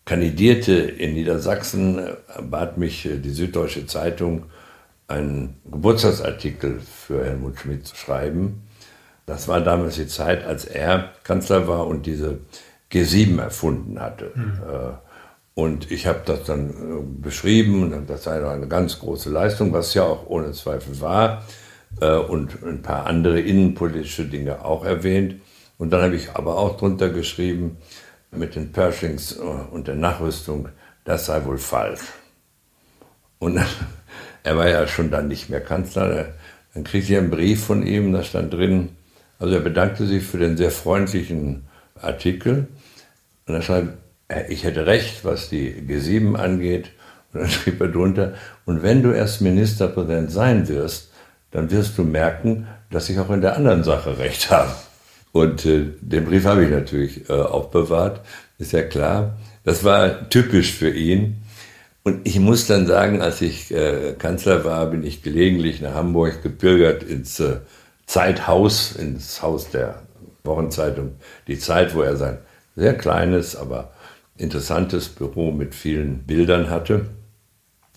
kandidierte 0.06 0.74
in 0.74 1.14
Niedersachsen, 1.14 2.00
äh, 2.00 2.16
bat 2.42 2.78
mich 2.78 3.06
äh, 3.06 3.20
die 3.20 3.30
Süddeutsche 3.30 3.86
Zeitung, 3.86 4.46
einen 5.08 5.58
Geburtstagsartikel 5.70 6.80
für 6.80 7.24
Helmut 7.24 7.60
Schmidt 7.60 7.86
zu 7.86 7.96
schreiben. 7.96 8.64
Das 9.26 9.48
war 9.48 9.62
damals 9.62 9.96
die 9.96 10.08
Zeit, 10.08 10.44
als 10.44 10.66
er 10.66 11.12
Kanzler 11.24 11.68
war 11.68 11.88
und 11.88 12.06
diese 12.06 12.40
G7 12.92 13.40
erfunden 13.40 14.00
hatte. 14.00 14.32
Mhm. 14.34 14.62
Und 15.56 15.92
ich 15.92 16.08
habe 16.08 16.22
das 16.26 16.46
dann 16.46 16.70
äh, 16.70 17.22
beschrieben 17.22 18.06
das 18.08 18.24
sei 18.24 18.44
eine 18.48 18.68
ganz 18.68 19.00
große 19.00 19.30
Leistung, 19.30 19.72
was 19.72 19.94
ja 19.94 20.04
auch 20.04 20.28
ohne 20.28 20.52
Zweifel 20.52 21.00
war. 21.00 21.44
Äh, 22.02 22.16
und 22.16 22.64
ein 22.64 22.82
paar 22.82 23.06
andere 23.06 23.40
innenpolitische 23.40 24.26
Dinge 24.26 24.66
auch 24.66 24.84
erwähnt. 24.84 25.36
Und 25.78 25.92
dann 25.92 26.02
habe 26.02 26.16
ich 26.16 26.32
aber 26.32 26.58
auch 26.58 26.78
drunter 26.78 27.10
geschrieben, 27.10 27.78
mit 28.32 28.56
den 28.56 28.72
Pershings 28.72 29.34
und 29.34 29.88
der 29.88 29.96
Nachrüstung, 29.96 30.70
das 31.04 31.28
sei 31.28 31.46
wohl 31.46 31.58
falsch. 31.58 32.02
Und 33.40 33.56
dann 33.56 33.68
er 34.44 34.58
war 34.58 34.70
ja 34.70 34.88
schon 34.88 35.12
dann 35.12 35.28
nicht 35.28 35.50
mehr 35.50 35.62
Kanzler. 35.62 36.34
Dann 36.74 36.84
kriegte 36.84 37.14
ich 37.14 37.18
einen 37.18 37.30
Brief 37.30 37.66
von 37.66 37.86
ihm, 37.86 38.14
da 38.14 38.24
stand 38.24 38.54
drin, 38.54 38.90
also 39.40 39.54
er 39.54 39.62
bedankte 39.62 40.08
sich 40.08 40.24
für 40.24 40.38
den 40.38 40.58
sehr 40.58 40.72
freundlichen 40.72 41.66
Artikel. 42.02 42.68
Und 43.46 43.56
er 43.56 43.62
schreibt, 43.62 43.98
ich 44.50 44.64
hätte 44.64 44.86
recht, 44.86 45.24
was 45.26 45.50
die 45.50 45.74
G7 45.74 46.36
angeht. 46.36 46.92
Und 47.34 47.42
dann 47.42 47.50
schrieb 47.50 47.82
er 47.82 47.88
drunter, 47.88 48.34
und 48.66 48.84
wenn 48.84 49.04
du 49.04 49.12
erst 49.12 49.42
Ministerpräsident 49.42 50.32
sein 50.32 50.68
wirst, 50.68 51.12
dann 51.52 51.72
wirst 51.72 51.98
du 51.98 52.04
merken, 52.04 52.68
dass 52.90 53.10
ich 53.10 53.20
auch 53.20 53.30
in 53.30 53.42
der 53.42 53.56
anderen 53.56 53.84
Sache 53.84 54.18
recht 54.18 54.50
habe. 54.52 54.72
Und 55.32 55.66
äh, 55.66 55.86
den 56.02 56.26
Brief 56.26 56.46
habe 56.46 56.64
ich 56.64 56.70
natürlich 56.70 57.30
äh, 57.30 57.34
aufbewahrt, 57.34 58.22
ist 58.60 58.72
ja 58.72 58.84
klar. 58.84 59.38
Das 59.64 59.84
war 59.84 60.30
typisch 60.30 60.74
für 60.74 60.90
ihn. 60.90 61.38
Und 62.04 62.28
ich 62.28 62.40
muss 62.40 62.68
dann 62.68 62.86
sagen, 62.86 63.22
als 63.22 63.42
ich 63.42 63.74
äh, 63.74 64.14
Kanzler 64.18 64.66
war, 64.66 64.88
bin 64.88 65.04
ich 65.04 65.24
gelegentlich 65.24 65.82
nach 65.82 65.94
Hamburg 65.94 66.44
gepilgert 66.44 67.02
ins 67.02 67.40
äh, 67.40 67.58
Zeithaus, 68.06 68.94
ins 68.96 69.42
Haus 69.42 69.70
der 69.70 70.04
Wochenzeitung 70.44 71.16
Die 71.48 71.58
Zeit, 71.58 71.96
wo 71.96 72.02
er 72.02 72.18
sein 72.18 72.40
sehr 72.76 72.98
kleines, 72.98 73.56
aber 73.56 73.92
interessantes 74.38 75.10
Büro 75.10 75.52
mit 75.52 75.76
vielen 75.76 76.24
Bildern 76.24 76.70
hatte. 76.70 77.08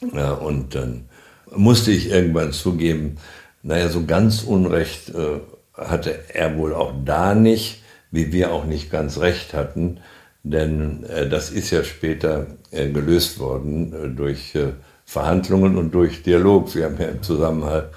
Und 0.01 0.75
dann 0.75 1.09
musste 1.55 1.90
ich 1.90 2.11
irgendwann 2.11 2.53
zugeben, 2.53 3.16
naja, 3.62 3.88
so 3.88 4.05
ganz 4.05 4.42
Unrecht 4.42 5.11
äh, 5.11 5.40
hatte 5.75 6.18
er 6.33 6.57
wohl 6.57 6.75
auch 6.75 6.92
da 7.05 7.35
nicht, 7.35 7.83
wie 8.11 8.33
wir 8.33 8.53
auch 8.53 8.64
nicht 8.64 8.90
ganz 8.90 9.18
recht 9.18 9.55
hatten, 9.55 9.99
denn 10.42 11.05
äh, 11.05 11.29
das 11.29 11.51
ist 11.51 11.70
ja 11.70 11.83
später 11.83 12.46
äh, 12.70 12.88
gelöst 12.88 13.38
worden 13.38 14.14
durch 14.16 14.57
Verhandlungen 15.05 15.77
und 15.77 15.92
durch 15.92 16.22
Dialog. 16.22 16.75
Wir 16.75 16.85
haben 16.85 16.96
ja 16.99 17.09
im 17.09 17.22
Zusammenhang 17.22 17.90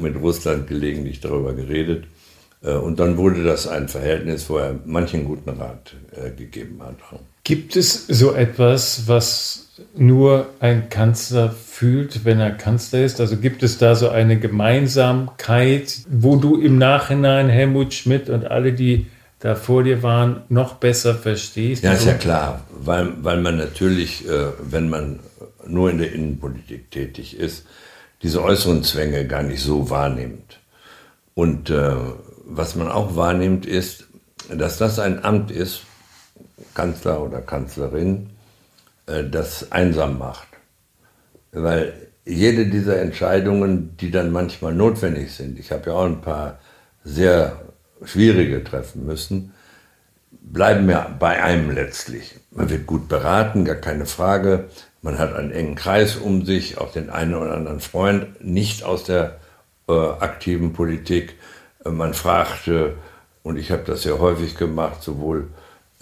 mit 0.00 0.16
Russland 0.16 0.66
gelegentlich 0.66 1.20
darüber 1.20 1.54
geredet. 1.54 2.04
Und 2.62 3.00
dann 3.00 3.16
wurde 3.16 3.42
das 3.42 3.66
ein 3.66 3.88
Verhältnis, 3.88 4.50
wo 4.50 4.58
er 4.58 4.78
manchen 4.84 5.24
guten 5.24 5.48
Rat 5.48 5.94
gegeben 6.36 6.82
hat. 6.82 6.96
Gibt 7.44 7.76
es 7.76 8.06
so 8.06 8.34
etwas, 8.34 9.04
was 9.06 9.68
nur 9.96 10.48
ein 10.60 10.88
Kanzler 10.88 11.50
fühlt, 11.50 12.24
wenn 12.24 12.40
er 12.40 12.50
Kanzler 12.50 13.04
ist? 13.04 13.20
Also 13.20 13.36
gibt 13.36 13.62
es 13.62 13.78
da 13.78 13.94
so 13.94 14.10
eine 14.10 14.38
Gemeinsamkeit, 14.38 16.00
wo 16.08 16.36
du 16.36 16.60
im 16.60 16.78
Nachhinein 16.78 17.48
Helmut 17.48 17.94
Schmidt 17.94 18.28
und 18.28 18.50
alle, 18.50 18.72
die 18.72 19.06
da 19.38 19.54
vor 19.54 19.82
dir 19.82 20.02
waren, 20.02 20.42
noch 20.48 20.74
besser 20.74 21.14
verstehst? 21.14 21.82
Ja, 21.82 21.92
ist 21.92 22.06
ja 22.06 22.14
klar, 22.14 22.64
weil, 22.70 23.12
weil 23.22 23.40
man 23.40 23.56
natürlich, 23.56 24.28
äh, 24.28 24.48
wenn 24.62 24.90
man 24.90 25.20
nur 25.66 25.90
in 25.90 25.98
der 25.98 26.12
Innenpolitik 26.12 26.90
tätig 26.90 27.38
ist, 27.38 27.64
diese 28.22 28.42
äußeren 28.42 28.82
Zwänge 28.84 29.26
gar 29.26 29.42
nicht 29.42 29.62
so 29.62 29.88
wahrnimmt. 29.88 30.58
Und 31.34 31.70
äh, 31.70 31.94
was 32.44 32.76
man 32.76 32.88
auch 32.88 33.16
wahrnimmt, 33.16 33.64
ist, 33.64 34.08
dass 34.50 34.76
das 34.76 34.98
ein 34.98 35.24
Amt 35.24 35.50
ist, 35.50 35.82
Kanzler 36.74 37.22
oder 37.22 37.40
Kanzlerin, 37.40 38.30
äh, 39.06 39.24
das 39.24 39.72
einsam 39.72 40.18
macht. 40.18 40.48
Weil 41.52 41.92
jede 42.24 42.66
dieser 42.66 43.00
Entscheidungen, 43.00 43.96
die 43.96 44.10
dann 44.10 44.30
manchmal 44.30 44.74
notwendig 44.74 45.32
sind, 45.32 45.58
ich 45.58 45.72
habe 45.72 45.90
ja 45.90 45.96
auch 45.96 46.06
ein 46.06 46.20
paar 46.20 46.58
sehr 47.02 47.60
schwierige 48.04 48.62
treffen 48.62 49.04
müssen, 49.06 49.52
bleiben 50.30 50.88
ja 50.88 51.14
bei 51.18 51.42
einem 51.42 51.70
letztlich. 51.70 52.36
Man 52.50 52.70
wird 52.70 52.86
gut 52.86 53.08
beraten, 53.08 53.64
gar 53.64 53.76
keine 53.76 54.06
Frage. 54.06 54.68
Man 55.02 55.18
hat 55.18 55.34
einen 55.34 55.50
engen 55.50 55.76
Kreis 55.76 56.16
um 56.16 56.44
sich, 56.44 56.78
auch 56.78 56.92
den 56.92 57.10
einen 57.10 57.34
oder 57.34 57.54
anderen 57.54 57.80
Freund, 57.80 58.44
nicht 58.44 58.84
aus 58.84 59.04
der 59.04 59.38
äh, 59.88 59.92
aktiven 59.92 60.72
Politik. 60.72 61.36
Äh, 61.84 61.90
man 61.90 62.14
fragte, 62.14 62.94
und 63.42 63.56
ich 63.56 63.70
habe 63.70 63.82
das 63.86 64.02
sehr 64.02 64.18
häufig 64.18 64.56
gemacht, 64.56 65.02
sowohl 65.02 65.48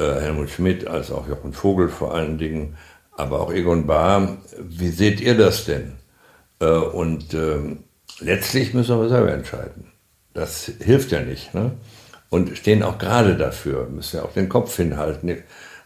Helmut 0.04 0.50
Schmidt 0.50 0.87
als 0.87 1.11
auch 1.11 1.28
Jochen 1.28 1.52
Vogel 1.52 1.88
vor 1.88 2.14
allen 2.14 2.38
Dingen, 2.38 2.76
aber 3.12 3.40
auch 3.40 3.52
Egon 3.52 3.87
Bahr, 3.87 4.38
wie 4.61 4.90
seht 4.90 5.20
ihr 5.20 5.37
das 5.37 5.64
denn? 5.64 5.94
Äh, 6.61 6.66
und 6.66 7.34
ähm, 7.34 7.84
letztlich 8.20 8.74
müssen 8.74 9.00
wir 9.00 9.08
selber 9.08 9.32
entscheiden. 9.32 9.92
Das 10.34 10.70
hilft 10.80 11.11
ja 11.11 11.20
nicht. 11.20 11.54
Ne? 11.54 11.72
Und 12.30 12.56
stehen 12.56 12.82
auch 12.82 12.98
gerade 12.98 13.37
dafür, 13.37 13.88
müssen 13.88 14.18
ja 14.18 14.22
auch 14.22 14.32
den 14.32 14.48
Kopf 14.48 14.76
hinhalten. 14.76 15.42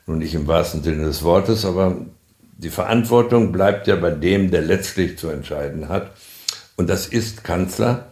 Nun 0.07 0.19
nicht 0.19 0.35
im 0.35 0.47
wahrsten 0.47 0.83
Sinne 0.83 1.05
des 1.05 1.23
Wortes, 1.23 1.65
aber 1.65 1.97
die 2.59 2.71
Verantwortung 2.71 3.53
bleibt 3.53 3.87
ja 3.87 3.97
bei 3.97 4.11
dem, 4.11 4.51
der 4.51 4.63
letztlich 4.63 5.19
zu 5.19 5.29
entscheiden 5.29 5.89
hat. 5.89 6.11
Und 6.77 6.91
das 6.91 7.07
ist 7.07 7.45
Kanzler. 7.45 8.07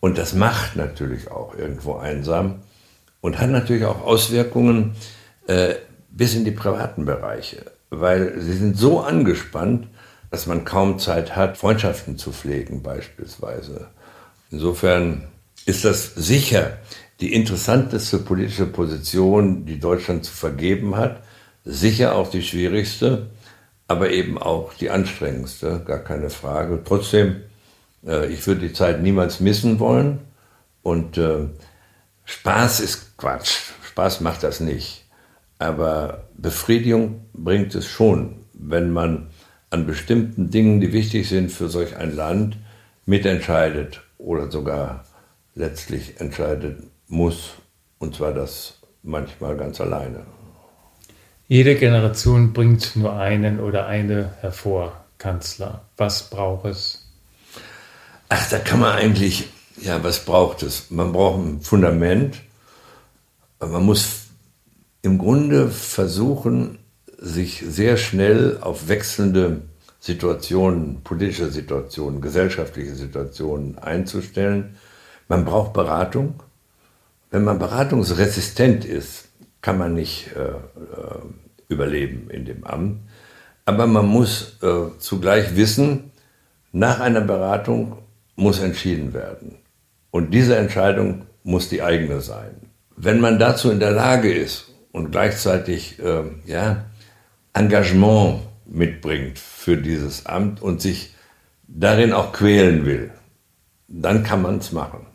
Und 0.00 0.18
das 0.18 0.34
macht 0.34 0.76
natürlich 0.76 1.30
auch 1.30 1.56
irgendwo 1.56 1.96
einsam 1.96 2.60
und 3.20 3.40
hat 3.40 3.50
natürlich 3.50 3.84
auch 3.84 4.04
Auswirkungen 4.04 4.94
äh, 5.46 5.74
bis 6.10 6.34
in 6.34 6.44
die 6.44 6.50
privaten 6.50 7.04
Bereiche, 7.04 7.64
weil 7.90 8.40
sie 8.40 8.54
sind 8.54 8.76
so 8.76 9.00
angespannt, 9.00 9.88
dass 10.30 10.46
man 10.46 10.64
kaum 10.64 10.98
Zeit 10.98 11.36
hat, 11.36 11.56
Freundschaften 11.56 12.18
zu 12.18 12.32
pflegen 12.32 12.82
beispielsweise. 12.82 13.88
Insofern 14.50 15.28
ist 15.66 15.84
das 15.84 16.14
sicher 16.14 16.78
die 17.20 17.32
interessanteste 17.32 18.18
politische 18.18 18.66
Position, 18.66 19.64
die 19.64 19.80
Deutschland 19.80 20.24
zu 20.24 20.32
vergeben 20.32 20.96
hat, 20.96 21.22
sicher 21.64 22.14
auch 22.14 22.30
die 22.30 22.42
schwierigste, 22.42 23.30
aber 23.88 24.10
eben 24.10 24.36
auch 24.36 24.74
die 24.74 24.90
anstrengendste, 24.90 25.82
gar 25.86 26.00
keine 26.00 26.30
Frage. 26.30 26.80
Trotzdem 26.84 27.42
äh, 28.06 28.26
ich 28.26 28.46
würde 28.46 28.68
die 28.68 28.72
Zeit 28.72 29.02
niemals 29.02 29.40
missen 29.40 29.78
wollen. 29.78 30.20
Und 30.82 31.18
äh, 31.18 31.48
Spaß 32.24 32.80
ist 32.80 33.16
Quatsch. 33.18 33.72
Spaß 33.88 34.20
macht 34.20 34.42
das 34.42 34.60
nicht. 34.60 35.05
Aber 35.58 36.24
Befriedigung 36.36 37.26
bringt 37.32 37.74
es 37.74 37.86
schon, 37.86 38.36
wenn 38.52 38.90
man 38.90 39.28
an 39.70 39.86
bestimmten 39.86 40.50
Dingen, 40.50 40.80
die 40.80 40.92
wichtig 40.92 41.28
sind 41.28 41.50
für 41.50 41.68
solch 41.68 41.96
ein 41.96 42.14
Land, 42.14 42.56
mitentscheidet 43.06 44.02
oder 44.18 44.50
sogar 44.50 45.04
letztlich 45.54 46.20
entscheiden 46.20 46.90
muss. 47.08 47.54
Und 47.98 48.14
zwar 48.14 48.32
das 48.32 48.78
manchmal 49.02 49.56
ganz 49.56 49.80
alleine. 49.80 50.26
Jede 51.48 51.76
Generation 51.76 52.52
bringt 52.52 52.96
nur 52.96 53.14
einen 53.14 53.60
oder 53.60 53.86
eine 53.86 54.32
hervor, 54.40 55.04
Kanzler. 55.18 55.82
Was 55.96 56.28
braucht 56.28 56.66
es? 56.66 57.06
Ach, 58.28 58.50
da 58.50 58.58
kann 58.58 58.80
man 58.80 58.96
eigentlich, 58.96 59.48
ja, 59.80 60.02
was 60.02 60.24
braucht 60.24 60.62
es? 60.62 60.90
Man 60.90 61.12
braucht 61.12 61.38
ein 61.38 61.60
Fundament. 61.60 62.42
Man 63.60 63.84
muss 63.84 64.25
im 65.06 65.18
Grunde 65.18 65.68
versuchen, 65.68 66.78
sich 67.16 67.62
sehr 67.64 67.96
schnell 67.96 68.58
auf 68.60 68.88
wechselnde 68.88 69.62
Situationen, 70.00 71.02
politische 71.04 71.48
Situationen, 71.48 72.20
gesellschaftliche 72.20 72.96
Situationen 72.96 73.78
einzustellen. 73.78 74.76
Man 75.28 75.44
braucht 75.44 75.74
Beratung. 75.74 76.42
Wenn 77.30 77.44
man 77.44 77.60
beratungsresistent 77.60 78.84
ist, 78.84 79.28
kann 79.62 79.78
man 79.78 79.94
nicht 79.94 80.30
äh, 80.36 80.40
äh 80.40 81.20
überleben 81.68 82.28
in 82.30 82.44
dem 82.44 82.64
Amt. 82.64 83.00
Aber 83.64 83.86
man 83.86 84.06
muss 84.06 84.58
äh, 84.62 84.98
zugleich 84.98 85.56
wissen, 85.56 86.12
nach 86.72 87.00
einer 87.00 87.20
Beratung 87.20 87.98
muss 88.36 88.60
entschieden 88.60 89.14
werden. 89.14 89.56
Und 90.10 90.34
diese 90.34 90.56
Entscheidung 90.56 91.26
muss 91.42 91.68
die 91.68 91.82
eigene 91.82 92.20
sein. 92.20 92.54
Wenn 92.96 93.20
man 93.20 93.38
dazu 93.38 93.70
in 93.70 93.80
der 93.80 93.90
Lage 93.90 94.32
ist 94.32 94.75
und 94.96 95.10
gleichzeitig 95.10 95.98
äh, 95.98 96.22
ja, 96.46 96.86
Engagement 97.52 98.40
mitbringt 98.64 99.38
für 99.38 99.76
dieses 99.76 100.24
Amt 100.24 100.62
und 100.62 100.80
sich 100.80 101.14
darin 101.68 102.14
auch 102.14 102.32
quälen 102.32 102.86
will, 102.86 103.10
dann 103.88 104.22
kann 104.22 104.40
man 104.40 104.56
es 104.56 104.72
machen. 104.72 105.06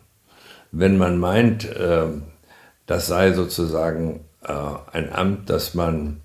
Wenn 0.70 0.98
man 0.98 1.18
meint, 1.18 1.64
äh, 1.64 2.06
das 2.86 3.08
sei 3.08 3.32
sozusagen 3.32 4.20
äh, 4.44 4.52
ein 4.92 5.12
Amt, 5.12 5.50
das 5.50 5.74
man 5.74 6.20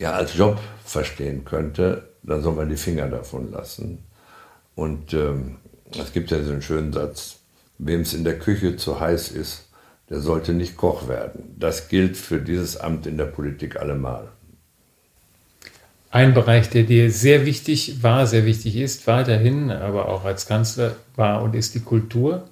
ja 0.00 0.14
als 0.14 0.36
Job 0.36 0.58
verstehen 0.84 1.44
könnte, 1.44 2.08
dann 2.24 2.42
soll 2.42 2.56
man 2.56 2.68
die 2.68 2.76
Finger 2.76 3.06
davon 3.06 3.52
lassen. 3.52 4.04
Und 4.74 5.12
ähm, 5.12 5.58
es 5.96 6.12
gibt 6.12 6.32
ja 6.32 6.42
so 6.42 6.50
einen 6.50 6.62
schönen 6.62 6.92
Satz, 6.92 7.36
wem 7.78 8.00
es 8.00 8.12
in 8.12 8.24
der 8.24 8.40
Küche 8.40 8.76
zu 8.76 8.98
heiß 8.98 9.30
ist, 9.30 9.65
der 10.08 10.20
sollte 10.20 10.52
nicht 10.52 10.76
Koch 10.76 11.08
werden. 11.08 11.54
Das 11.58 11.88
gilt 11.88 12.16
für 12.16 12.40
dieses 12.40 12.76
Amt 12.76 13.06
in 13.06 13.16
der 13.16 13.24
Politik 13.24 13.76
allemal. 13.76 14.28
Ein 16.10 16.32
Bereich, 16.32 16.70
der 16.70 16.84
dir 16.84 17.10
sehr 17.10 17.44
wichtig 17.44 18.02
war, 18.02 18.26
sehr 18.26 18.46
wichtig 18.46 18.76
ist, 18.76 19.06
weiterhin, 19.06 19.70
aber 19.70 20.08
auch 20.08 20.24
als 20.24 20.46
Kanzler 20.46 20.96
war 21.16 21.42
und 21.42 21.54
ist 21.54 21.74
die 21.74 21.80
Kultur. 21.80 22.48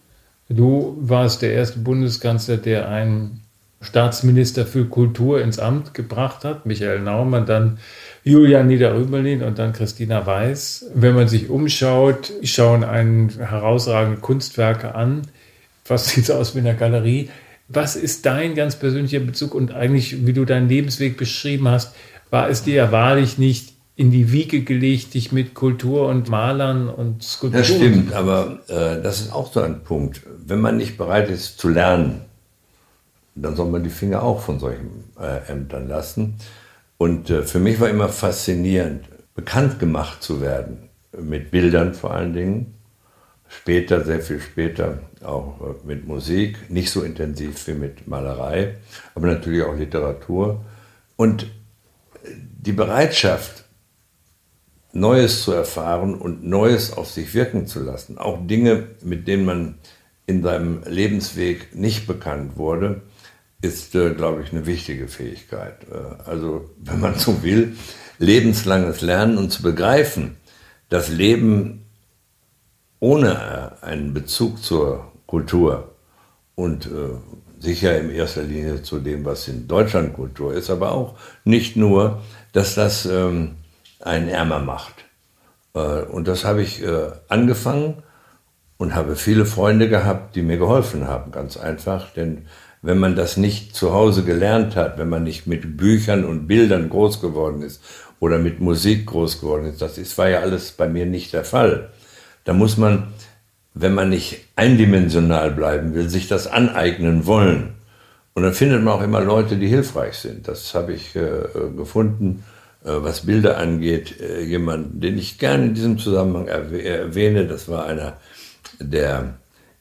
Du 0.49 0.99
warst 1.01 1.41
der 1.41 1.53
erste 1.53 1.79
Bundeskanzler, 1.79 2.59
der 2.59 2.89
einen 2.89 3.41
Staatsminister 3.81 4.67
für 4.67 4.87
Kultur 4.87 5.41
ins 5.41 5.59
Amt 5.59 5.95
gebracht 5.95 6.45
hat, 6.45 6.67
Michael 6.67 7.01
Naumann, 7.01 7.47
dann 7.47 7.79
Julian 8.25 8.67
Niederrümelin 8.67 9.43
und 9.43 9.59
dann 9.59 9.73
Christina 9.73 10.27
Weiß. 10.27 10.87
Wenn 10.95 11.15
man 11.15 11.29
sich 11.29 11.51
umschaut, 11.51 12.33
schauen 12.43 12.83
einen 12.83 13.31
herausragende 13.31 14.21
Kunstwerke 14.21 14.95
an. 14.95 15.23
Was 15.87 16.09
sieht 16.09 16.31
aus 16.31 16.55
wie 16.55 16.61
in 16.61 16.67
einer 16.67 16.79
Galerie? 16.79 17.29
Was 17.69 17.97
ist 17.97 18.27
dein 18.27 18.55
ganz 18.55 18.77
persönlicher 18.77 19.21
Bezug 19.21 19.55
und 19.55 19.73
eigentlich, 19.73 20.27
wie 20.27 20.33
du 20.33 20.45
deinen 20.45 20.69
Lebensweg 20.69 21.17
beschrieben 21.17 21.69
hast, 21.69 21.95
war 22.31 22.49
es 22.49 22.63
dir 22.63 22.75
ja 22.75 22.93
wahrlich 22.93 23.39
nicht 23.39 23.75
in 23.97 24.11
die 24.11 24.33
Wiege 24.33 24.63
gelegt, 24.63 25.15
dich 25.15 25.31
mit 25.31 25.55
Kultur 25.55 26.09
und 26.09 26.29
Malern 26.29 26.89
und 26.89 27.23
Skulpturen. 27.23 27.63
Das 27.63 27.69
stimmt, 27.69 28.13
aber 28.13 28.59
äh, 28.69 29.01
das 29.01 29.21
ist 29.21 29.33
auch 29.33 29.53
so 29.53 29.61
ein 29.61 29.85
Punkt. 29.85 30.23
Wenn 30.45 30.61
man 30.61 30.77
nicht 30.77 30.99
bereit 30.99 31.31
ist 31.31 31.59
zu 31.59 31.69
lernen, 31.69 32.23
dann 33.37 33.57
soll 33.57 33.71
man 33.71 33.85
die 33.85 33.91
Finger 33.91 34.23
auch 34.23 34.41
von 34.41 34.59
solchen 34.59 35.05
äh, 35.21 35.51
Ämtern 35.51 35.89
lassen. 35.89 36.35
Und 36.99 37.31
äh, 37.31 37.43
für 37.43 37.59
mich 37.59 37.81
war 37.81 37.89
immer 37.89 38.09
faszinierend, 38.09 39.05
bekannt 39.35 39.79
gemacht 39.79 40.23
zu 40.23 40.41
werden, 40.41 40.89
mit 41.19 41.51
Bildern 41.51 41.95
vor 41.95 42.13
allen 42.13 42.33
Dingen. 42.33 42.74
Später, 43.61 44.05
sehr 44.05 44.21
viel 44.21 44.41
später, 44.41 44.99
auch 45.23 45.61
äh, 45.61 45.87
mit 45.87 46.07
Musik, 46.07 46.71
nicht 46.71 46.91
so 46.91 47.03
intensiv 47.03 47.67
wie 47.67 47.75
mit 47.75 48.07
Malerei, 48.09 48.77
aber 49.15 49.27
natürlich 49.27 49.63
auch 49.63 49.77
Literatur. 49.77 50.65
Und 51.17 51.47
die 52.27 52.73
Bereitschaft, 52.73 53.65
Neues 54.93 55.43
zu 55.43 55.53
erfahren 55.53 56.15
und 56.15 56.45
Neues 56.45 56.93
auf 56.93 57.11
sich 57.11 57.35
wirken 57.35 57.67
zu 57.67 57.81
lassen, 57.83 58.17
auch 58.17 58.47
Dinge, 58.47 58.89
mit 59.03 59.27
denen 59.27 59.45
man 59.45 59.75
in 60.27 60.43
seinem 60.43 60.83
Lebensweg 60.87 61.75
nicht 61.75 62.07
bekannt 62.07 62.57
wurde, 62.57 63.03
ist, 63.61 63.95
äh, 63.95 64.11
glaube 64.15 64.43
ich, 64.43 64.53
eine 64.53 64.67
wichtige 64.67 65.09
Fähigkeit. 65.09 65.79
Äh, 65.91 66.29
also, 66.29 66.71
wenn 66.79 67.01
man 67.01 67.19
so 67.19 67.43
will, 67.43 67.77
lebenslanges 68.19 69.01
Lernen 69.01 69.37
und 69.37 69.51
zu 69.51 69.63
begreifen, 69.63 70.37
dass 70.89 71.09
Leben 71.09 71.84
ohne 73.05 73.73
äh, 73.83 73.87
einen 73.87 74.15
Bezug 74.15 74.63
zur 74.63 75.13
Kultur 75.27 75.91
und 76.55 76.87
äh, 76.87 76.91
sicher 77.59 77.99
in 78.01 78.11
erster 78.11 78.43
Linie 78.43 78.83
zu 78.83 78.99
dem, 78.99 79.27
was 79.27 79.47
in 79.47 79.69
Deutschland 79.69 80.15
Kultur 80.15 80.55
ist, 80.55 80.71
aber 80.71 80.93
auch 80.93 81.15
nicht 81.45 81.77
nur, 81.77 82.23
dass 82.53 82.75
das 82.75 83.05
ähm, 83.05 83.57
einen 84.01 84.29
ärmer 84.29 84.59
macht. 84.59 85.05
Äh, 85.75 85.81
und 86.05 86.29
das 86.29 86.47
habe 86.47 86.63
ich 86.63 86.83
äh, 86.83 87.11
angefangen 87.29 88.03
und 88.79 88.95
habe 88.95 89.17
viele 89.17 89.45
Freunde 89.45 89.91
gehabt, 89.91 90.35
die 90.35 90.43
mir 90.43 90.57
geholfen 90.57 91.07
haben, 91.07 91.31
ganz 91.31 91.59
einfach. 91.59 92.11
Denn 92.15 92.47
wenn 92.81 92.99
man 92.99 93.17
das 93.17 93.37
nicht 93.37 93.77
zu 93.77 93.93
Hause 93.93 94.25
gelernt 94.25 94.77
hat, 94.77 94.97
wenn 94.97 95.11
man 95.11 95.25
nicht 95.25 95.47
mit 95.47 95.77
Büchern 95.77 96.25
und 96.25 96.47
Bildern 96.47 96.89
groß 96.89 97.21
geworden 97.21 97.61
ist 97.61 97.83
oder 98.19 98.39
mit 98.39 98.61
Musik 98.61 99.05
groß 99.05 99.43
geworden 99.43 99.67
ist, 99.67 99.83
das 99.83 99.99
ist, 99.99 100.17
war 100.17 100.31
ja 100.31 100.41
alles 100.41 100.73
bei 100.73 100.89
mir 100.89 101.05
nicht 101.05 101.35
der 101.35 101.45
Fall. 101.45 101.91
Da 102.45 102.53
muss 102.53 102.77
man, 102.77 103.09
wenn 103.75 103.95
man 103.95 104.11
nicht 104.11 104.41
eindimensional 104.57 105.51
bleiben 105.51 105.95
will, 105.95 106.09
sich 106.09 106.29
das 106.29 106.47
aneignen 106.47 107.27
wollen. 107.27 107.75
Und 108.35 108.43
dann 108.43 108.53
findet 108.53 108.83
man 108.83 108.95
auch 108.95 109.03
immer 109.03 109.21
Leute, 109.21 109.57
die 109.57 109.69
hilfreich 109.69 110.17
sind. 110.17 110.49
Das 110.49 110.75
habe 110.75 110.93
ich 110.93 111.15
äh, 111.17 111.43
gefunden, 111.77 112.45
äh, 112.85 112.91
was 112.91 113.27
Bilder 113.27 113.59
angeht. 113.59 114.21
Äh, 114.21 114.43
jemand, 114.43 115.03
den 115.03 115.19
ich 115.19 115.39
gerne 115.39 115.67
in 115.67 115.75
diesem 115.75 115.99
Zusammenhang 115.99 116.49
erwähne, 116.49 117.47
das 117.47 117.69
war 117.69 117.87
einer 117.87 118.19
der 118.81 119.35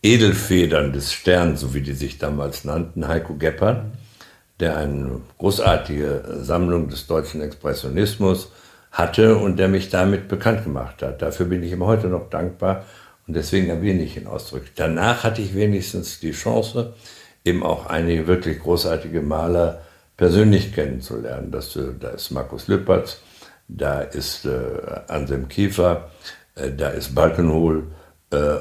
Edelfedern 0.04 0.94
des 0.94 1.14
Sterns, 1.14 1.62
so 1.62 1.74
wie 1.74 1.82
die 1.82 1.94
sich 1.94 2.20
damals 2.20 2.64
nannten, 2.64 3.08
Heiko 3.08 3.36
Geppert, 3.36 3.86
der 4.60 4.78
eine 4.78 5.22
großartige 5.38 6.40
Sammlung 6.42 6.90
des 6.90 7.08
deutschen 7.08 7.42
Expressionismus 7.42 8.52
hatte 8.94 9.38
und 9.38 9.58
der 9.58 9.68
mich 9.68 9.90
damit 9.90 10.28
bekannt 10.28 10.64
gemacht 10.64 11.02
hat. 11.02 11.22
Dafür 11.22 11.48
bin 11.48 11.64
ich 11.64 11.72
ihm 11.72 11.84
heute 11.84 12.08
noch 12.08 12.30
dankbar 12.30 12.86
und 13.28 13.36
deswegen 13.36 13.70
erwähne 13.70 14.04
ich 14.04 14.16
ihn 14.16 14.28
ausdrücklich. 14.28 14.74
Danach 14.76 15.24
hatte 15.24 15.42
ich 15.42 15.56
wenigstens 15.56 16.20
die 16.20 16.32
Chance, 16.32 16.94
eben 17.44 17.64
auch 17.64 17.88
einige 17.88 18.28
wirklich 18.28 18.60
großartige 18.60 19.22
Maler 19.22 19.82
persönlich 20.16 20.74
kennenzulernen. 20.74 21.52
Das, 21.52 21.76
äh, 21.76 21.88
da 22.00 22.10
ist 22.10 22.32
Markus 22.32 22.68
Lüppertz, 22.68 23.18
da 23.68 24.02
ist 24.02 24.46
äh, 24.46 24.52
Anselm 25.08 25.48
Kiefer, 25.48 26.12
äh, 26.56 26.70
da 26.72 26.90
ist 26.90 27.16
Balkenhol, 27.16 27.88
äh, 28.32 28.58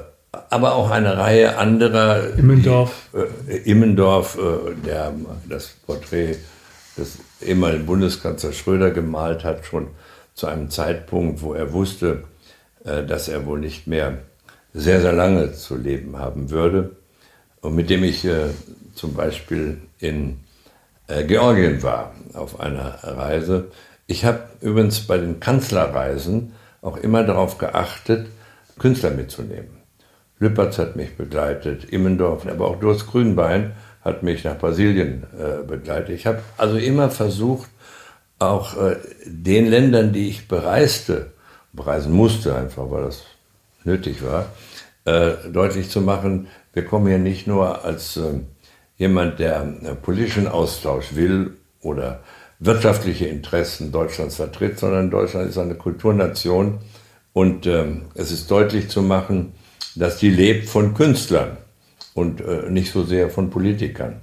aber 0.48 0.74
auch 0.76 0.90
eine 0.90 1.18
Reihe 1.18 1.58
anderer. 1.58 2.30
Immendorf. 2.38 3.10
Die, 3.12 3.52
äh, 3.52 3.70
Immendorf, 3.70 4.38
äh, 4.38 4.74
der 4.86 5.12
das 5.46 5.68
Porträt 5.86 6.36
des 6.96 7.18
ehemaligen 7.42 7.84
Bundeskanzlers 7.84 8.56
Schröder 8.56 8.90
gemalt 8.90 9.44
hat, 9.44 9.66
schon 9.66 9.88
zu 10.34 10.46
einem 10.46 10.70
Zeitpunkt, 10.70 11.42
wo 11.42 11.54
er 11.54 11.72
wusste, 11.72 12.24
äh, 12.84 13.04
dass 13.04 13.28
er 13.28 13.46
wohl 13.46 13.60
nicht 13.60 13.86
mehr 13.86 14.18
sehr, 14.74 15.00
sehr 15.00 15.12
lange 15.12 15.52
zu 15.52 15.76
leben 15.76 16.18
haben 16.18 16.50
würde. 16.50 16.96
Und 17.60 17.76
mit 17.76 17.90
dem 17.90 18.02
ich 18.04 18.24
äh, 18.24 18.48
zum 18.94 19.14
Beispiel 19.14 19.78
in 19.98 20.40
äh, 21.06 21.24
Georgien 21.24 21.82
war, 21.82 22.14
auf 22.34 22.60
einer 22.60 22.98
Reise. 23.02 23.68
Ich 24.06 24.24
habe 24.24 24.40
übrigens 24.60 25.00
bei 25.00 25.18
den 25.18 25.38
Kanzlerreisen 25.40 26.52
auch 26.80 26.96
immer 26.96 27.22
darauf 27.22 27.58
geachtet, 27.58 28.28
Künstler 28.78 29.10
mitzunehmen. 29.10 29.82
Lüppertz 30.38 30.78
hat 30.78 30.96
mich 30.96 31.16
begleitet, 31.16 31.84
Immendorf, 31.84 32.46
aber 32.46 32.66
auch 32.66 32.80
Durst 32.80 33.06
Grünbein 33.06 33.72
hat 34.04 34.24
mich 34.24 34.42
nach 34.42 34.58
Brasilien 34.58 35.22
begleitet. 35.68 36.08
Ich 36.08 36.26
habe 36.26 36.40
also 36.56 36.76
immer 36.76 37.10
versucht, 37.10 37.70
auch 38.50 38.76
äh, 38.76 38.96
den 39.26 39.66
Ländern, 39.66 40.12
die 40.12 40.28
ich 40.28 40.48
bereiste, 40.48 41.32
bereisen 41.72 42.12
musste 42.12 42.54
einfach, 42.54 42.90
weil 42.90 43.04
das 43.04 43.22
nötig 43.84 44.24
war, 44.24 44.46
äh, 45.04 45.32
deutlich 45.50 45.90
zu 45.90 46.00
machen, 46.00 46.48
wir 46.72 46.84
kommen 46.84 47.06
hier 47.06 47.18
nicht 47.18 47.46
nur 47.46 47.84
als 47.84 48.16
äh, 48.16 48.40
jemand, 48.96 49.38
der 49.38 49.60
politischen 50.00 50.46
Austausch 50.48 51.14
will 51.14 51.56
oder 51.80 52.20
wirtschaftliche 52.60 53.26
Interessen 53.26 53.90
Deutschlands 53.90 54.36
vertritt, 54.36 54.78
sondern 54.78 55.10
Deutschland 55.10 55.48
ist 55.48 55.58
eine 55.58 55.74
Kulturnation 55.74 56.78
und 57.32 57.66
ähm, 57.66 58.02
es 58.14 58.30
ist 58.30 58.50
deutlich 58.50 58.88
zu 58.88 59.02
machen, 59.02 59.54
dass 59.96 60.18
die 60.18 60.30
lebt 60.30 60.68
von 60.68 60.94
Künstlern 60.94 61.56
und 62.14 62.40
äh, 62.40 62.70
nicht 62.70 62.92
so 62.92 63.02
sehr 63.02 63.30
von 63.30 63.50
Politikern. 63.50 64.20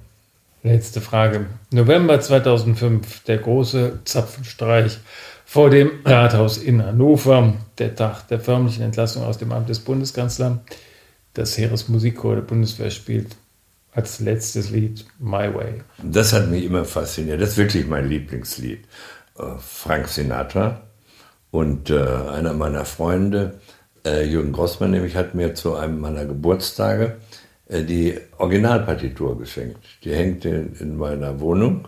Letzte 0.62 1.00
Frage. 1.00 1.46
November 1.70 2.20
2005, 2.20 3.24
der 3.24 3.38
große 3.38 4.00
Zapfenstreich 4.04 4.98
vor 5.46 5.70
dem 5.70 5.90
Rathaus 6.04 6.58
in 6.58 6.84
Hannover, 6.84 7.54
der 7.78 7.94
Tag 7.94 8.28
der 8.28 8.40
förmlichen 8.40 8.82
Entlassung 8.82 9.24
aus 9.24 9.38
dem 9.38 9.52
Amt 9.52 9.70
des 9.70 9.80
Bundeskanzlers. 9.80 10.58
Das 11.32 11.56
Heeresmusikchor 11.56 12.34
der 12.34 12.42
Bundeswehr 12.42 12.90
spielt 12.90 13.36
als 13.92 14.20
letztes 14.20 14.70
Lied 14.70 15.06
My 15.18 15.52
Way. 15.54 15.82
Das 16.02 16.32
hat 16.34 16.48
mich 16.50 16.64
immer 16.64 16.84
fasziniert. 16.84 17.40
Das 17.40 17.50
ist 17.50 17.56
wirklich 17.56 17.86
mein 17.86 18.08
Lieblingslied. 18.08 18.84
Äh, 19.38 19.42
Frank 19.58 20.08
Sinatra 20.08 20.82
und 21.50 21.88
äh, 21.88 22.04
einer 22.04 22.52
meiner 22.52 22.84
Freunde 22.84 23.60
äh, 24.04 24.24
Jürgen 24.24 24.52
Grossmann 24.52 24.90
nämlich 24.90 25.16
hat 25.16 25.34
mir 25.34 25.54
zu 25.54 25.74
einem 25.74 26.00
meiner 26.00 26.26
Geburtstage 26.26 27.16
die 27.70 28.18
Originalpartitur 28.38 29.38
geschenkt. 29.38 29.78
Die 30.04 30.14
hängt 30.14 30.44
in, 30.44 30.74
in 30.80 30.96
meiner 30.96 31.40
Wohnung. 31.40 31.86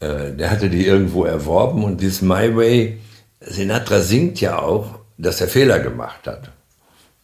Äh, 0.00 0.32
der 0.32 0.50
hatte 0.50 0.70
die 0.70 0.86
irgendwo 0.86 1.24
erworben 1.24 1.84
und 1.84 2.00
dieses 2.00 2.22
My 2.22 2.56
Way, 2.56 2.98
Sinatra 3.40 4.00
singt 4.00 4.40
ja 4.40 4.58
auch, 4.58 5.00
dass 5.18 5.40
er 5.40 5.48
Fehler 5.48 5.80
gemacht 5.80 6.26
hat. 6.26 6.50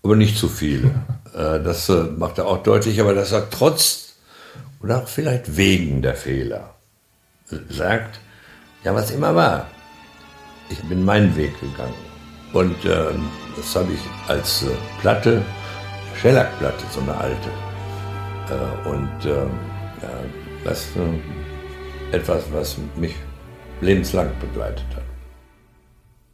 Aber 0.02 0.16
nicht 0.16 0.38
zu 0.38 0.48
viele. 0.48 0.90
Äh, 1.34 1.62
das 1.62 1.90
äh, 1.90 2.04
macht 2.16 2.38
er 2.38 2.46
auch 2.46 2.62
deutlich, 2.62 2.98
aber 2.98 3.12
dass 3.12 3.30
er 3.30 3.50
trotz 3.50 4.14
oder 4.80 5.02
auch 5.02 5.08
vielleicht 5.08 5.58
wegen 5.58 6.00
der 6.00 6.14
Fehler 6.14 6.74
sagt, 7.68 8.20
ja, 8.84 8.94
was 8.94 9.10
immer 9.10 9.34
war, 9.34 9.66
ich 10.70 10.78
bin 10.84 11.04
meinen 11.04 11.36
Weg 11.36 11.60
gegangen. 11.60 11.92
Und 12.52 12.76
ähm, 12.86 13.28
das 13.54 13.76
habe 13.76 13.92
ich 13.92 14.00
als 14.28 14.62
äh, 14.62 14.68
Platte, 15.00 15.42
Schellackplatte, 16.22 16.84
so 16.90 17.00
eine 17.00 17.14
alte. 17.16 17.65
Äh, 18.48 18.88
und 18.88 19.24
äh, 19.24 19.34
ja, 20.02 20.10
das 20.64 20.80
ist 20.80 20.96
äh, 20.96 22.16
etwas, 22.16 22.44
was 22.52 22.76
mich 22.96 23.14
lebenslang 23.80 24.30
begleitet 24.40 24.86
hat. 24.94 25.02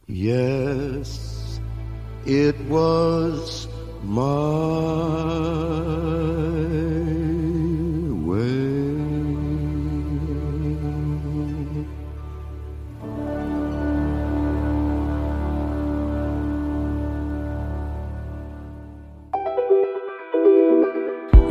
Yes, 0.07 1.61
it 2.27 2.57
was 2.69 3.69
my 4.05 4.23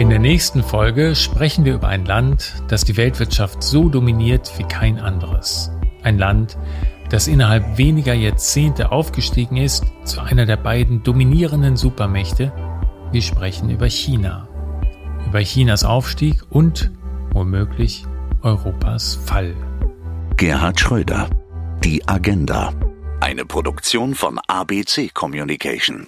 In 0.02 0.10
der 0.10 0.18
nächsten 0.18 0.64
Folge 0.64 1.14
sprechen 1.14 1.64
wir 1.64 1.76
über 1.76 1.88
ein 1.88 2.06
Land, 2.06 2.64
das 2.70 2.84
die 2.84 2.98
Weltwirtschaft 2.98 3.62
so 3.62 3.88
dominiert 3.88 4.52
wie 4.58 4.64
kein 4.64 4.98
anderes. 4.98 5.70
Ein 6.02 6.18
Land, 6.18 6.58
das 7.12 7.28
innerhalb 7.28 7.78
weniger 7.78 8.16
Jahrzehnte 8.16 8.92
aufgestiegen 8.92 9.58
ist 9.58 9.86
zu 10.04 10.22
einer 10.22 10.48
der 10.48 10.58
beiden 10.58 11.04
dominierenden 11.04 11.78
Supermächte. 11.78 12.52
Wir 13.12 13.22
sprechen 13.22 13.70
über 13.70 13.88
China. 13.88 14.48
Über 15.28 15.44
Chinas 15.44 15.84
Aufstieg 15.84 16.42
und, 16.50 16.90
womöglich, 17.34 18.04
Europas 18.42 19.20
Fall. 19.24 19.54
Gerhard 20.36 20.80
Schröder. 20.80 21.30
Die 21.84 22.08
Agenda. 22.08 22.74
Eine 23.20 23.46
Produktion 23.46 24.16
von 24.16 24.40
ABC 24.48 25.12
Communication. 25.14 26.08